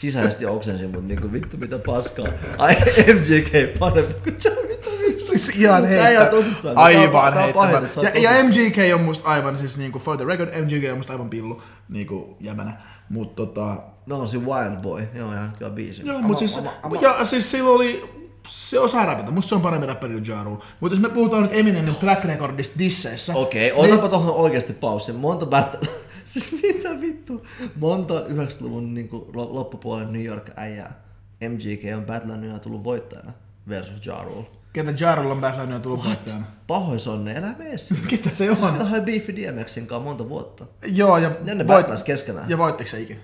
[0.00, 2.26] Sisäisesti oksensin, mutta niinku vittu mitä paskaa.
[2.58, 2.74] Ai
[3.14, 5.24] MJK parempi kuin Ja vittu vittu.
[5.26, 6.20] Siis ihan Tää ei heittä.
[6.20, 6.74] ole tosissaan.
[6.74, 8.08] Tää on- Aivan on heittävä.
[8.14, 8.44] Ja, ja.
[8.44, 12.36] MGK on musta aivan siis niinku for the record, MGK on musta aivan pillu niinku
[12.40, 12.72] jäbänä.
[13.08, 13.76] Mut tota,
[14.06, 16.02] No se Wild Boy, joo ihan kyllä biisi.
[16.06, 16.60] joo, mut siis,
[17.00, 18.04] ja siis sillä oli,
[18.48, 19.30] se osaa räpätä.
[19.30, 20.58] Musta se on parempi räppäri kuin Ja Rule.
[20.80, 23.32] Mut jos me puhutaan nyt Eminemin track recordista disseissä.
[23.34, 25.12] Okei, okay, otapa tuohon oikeasti paussi.
[25.12, 25.88] Monta battle...
[26.32, 27.46] siis mitä vittu?
[27.76, 31.02] Monta 90-luvun niinku, lo- loppupuolen New York äijää.
[31.48, 33.32] MGK on battlannut ja tullut voittajana
[33.68, 34.46] versus Ja Rule.
[34.72, 36.44] Ketä Ja Rule on battlannut ja tullut voittajana.
[36.66, 38.02] Pahoin sonne, elä mene sinne.
[38.10, 38.56] Ketä se on?
[38.56, 40.66] Sillä oli beefi DMXin kanssa monta vuotta.
[40.86, 42.50] Joo, ja, Ja ne voit- keskenään.
[42.50, 43.20] ja voittiko se ikinä?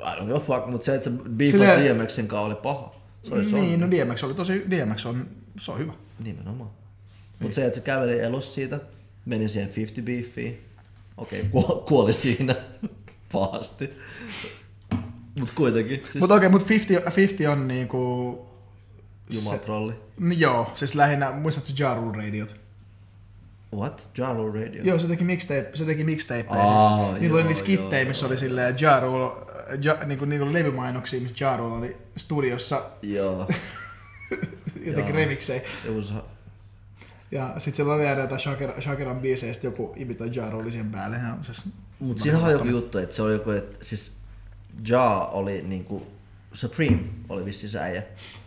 [0.00, 2.94] I don't give a fuck, mutta se, että se beef Silleen- DMXin kanssa oli paha.
[3.22, 5.26] Se olisi Niin, niin, no DMX oli tosi, DMX on,
[5.58, 5.92] se on hyvä.
[6.24, 6.70] Nimenomaan.
[7.38, 8.80] Mutta se, että se käveli elos siitä,
[9.24, 10.64] meni siihen 50 beefiin.
[11.16, 12.54] Okei, okay, kuoli siinä
[13.32, 13.90] pahasti.
[15.38, 18.46] Mutta kuitenkin, siis Mutta okei, mutta 50, 50 on niinku...
[19.30, 19.94] jumatrolli.
[20.20, 22.64] Niin Joo, siis lähinnä, muistatko Ja Rule radiot?
[23.76, 24.10] What?
[24.18, 24.84] Jalo Radio?
[24.84, 27.20] Joo, se teki mixtape, se teki mixtapeja Aa, siis.
[27.20, 28.30] Niillä oli niitä skittejä, missä joo.
[28.30, 29.32] oli silleen Ja Rule,
[29.82, 33.48] ja, niinku, niinku levymainoksia, missä Ja Rule oli studiossa Joo.
[34.86, 35.16] jotenkin Joo.
[35.16, 35.62] remiksejä.
[35.84, 36.12] It was,
[37.30, 41.16] Ja sit siellä oli jotain Shakira, Shakiran biisejä, sit joku imitoi Ja Rule siihen päälle.
[41.16, 41.62] Ja siis,
[41.98, 44.16] Mutta siinä oli joku juttu, että se oli joku, että siis
[44.88, 46.06] Ja oli niinku,
[46.52, 46.98] Supreme
[47.28, 48.02] oli vissiin se äijä.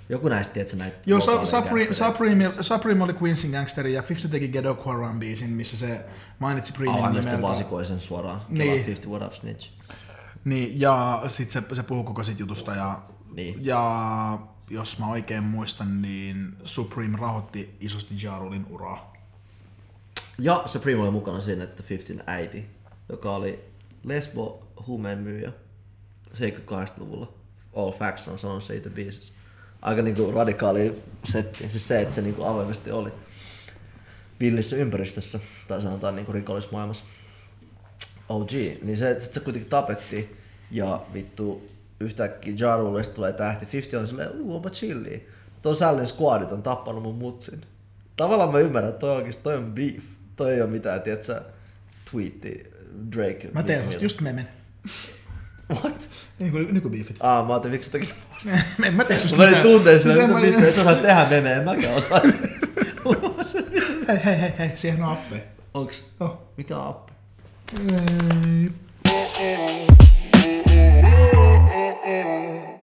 [0.10, 1.94] Joku näistä, tiedätkö näitä Joo, Su- Supreme?
[1.94, 6.06] Supreme, Supreme oli Quincy Gangster ja 50 teki Ghetto Quaran biisin, missä se
[6.40, 7.42] mainitsi Aivan, mistä nimeltä.
[7.42, 8.42] vasikoi sen suoraan.
[8.50, 8.60] Niin.
[8.60, 8.86] Niin.
[8.86, 9.70] 50 What Up Snitch.
[10.46, 13.00] Niin, ja sit se, se puhuu koko sit jutusta ja,
[13.36, 13.66] Niin.
[13.66, 19.14] ja jos mä oikein muistan, niin Supreme rahoitti isosti Ja Rulin uraa.
[20.40, 22.66] Ja Supreme oli mukana siinä, että 50 äiti,
[23.10, 23.60] joka oli
[24.04, 25.52] lesbo huumeen myyjä
[26.34, 27.34] 78-luvulla.
[27.76, 29.34] All Facts on sanonut se itse biisissä.
[29.82, 31.70] Aika niinku radikaali setti.
[31.70, 33.12] Siis se, että se niinku avoimesti oli
[34.40, 37.06] villissä ympäristössä, tai sanotaan niinku rikollismaailmassa.
[38.30, 38.52] OG,
[38.82, 40.38] niin se, sit se kuitenkin tapettiin
[40.72, 41.70] ja vittu
[42.00, 43.68] yhtäkkiä Ja Rulesta tulee tähti.
[43.74, 45.20] 50 on silleen, uu, onpa chilliä.
[45.62, 47.62] Tuon Sallin squadit on tappanut mun mutsin.
[48.18, 50.04] Tavallaan mä ymmärrän, että toi, oikeesti, toi on beef.
[50.36, 51.42] Toi ei ole mitään, tiedätkö,
[52.12, 52.72] twiitti
[53.16, 53.50] Drake.
[53.54, 54.48] Mä teen susta just memen.
[55.84, 56.10] What?
[56.40, 57.18] Nyky, nykybiifit.
[57.20, 58.50] Aa, mä ajattelin, miksi sä tekisit musta.
[58.88, 60.82] en mä tee susta Mä menin tunteen Siis sillä, en että mä- vittu, et sä
[60.82, 62.22] osaa tehdä memeä, en mäkään osaa.
[64.08, 65.42] Hei, hei, hei, hei, siihen on appeja.
[65.74, 66.06] Onks?
[66.20, 66.42] Oh.
[66.58, 67.14] Mikä on appi?
[69.40, 71.37] Ei.
[72.08, 72.57] এমনি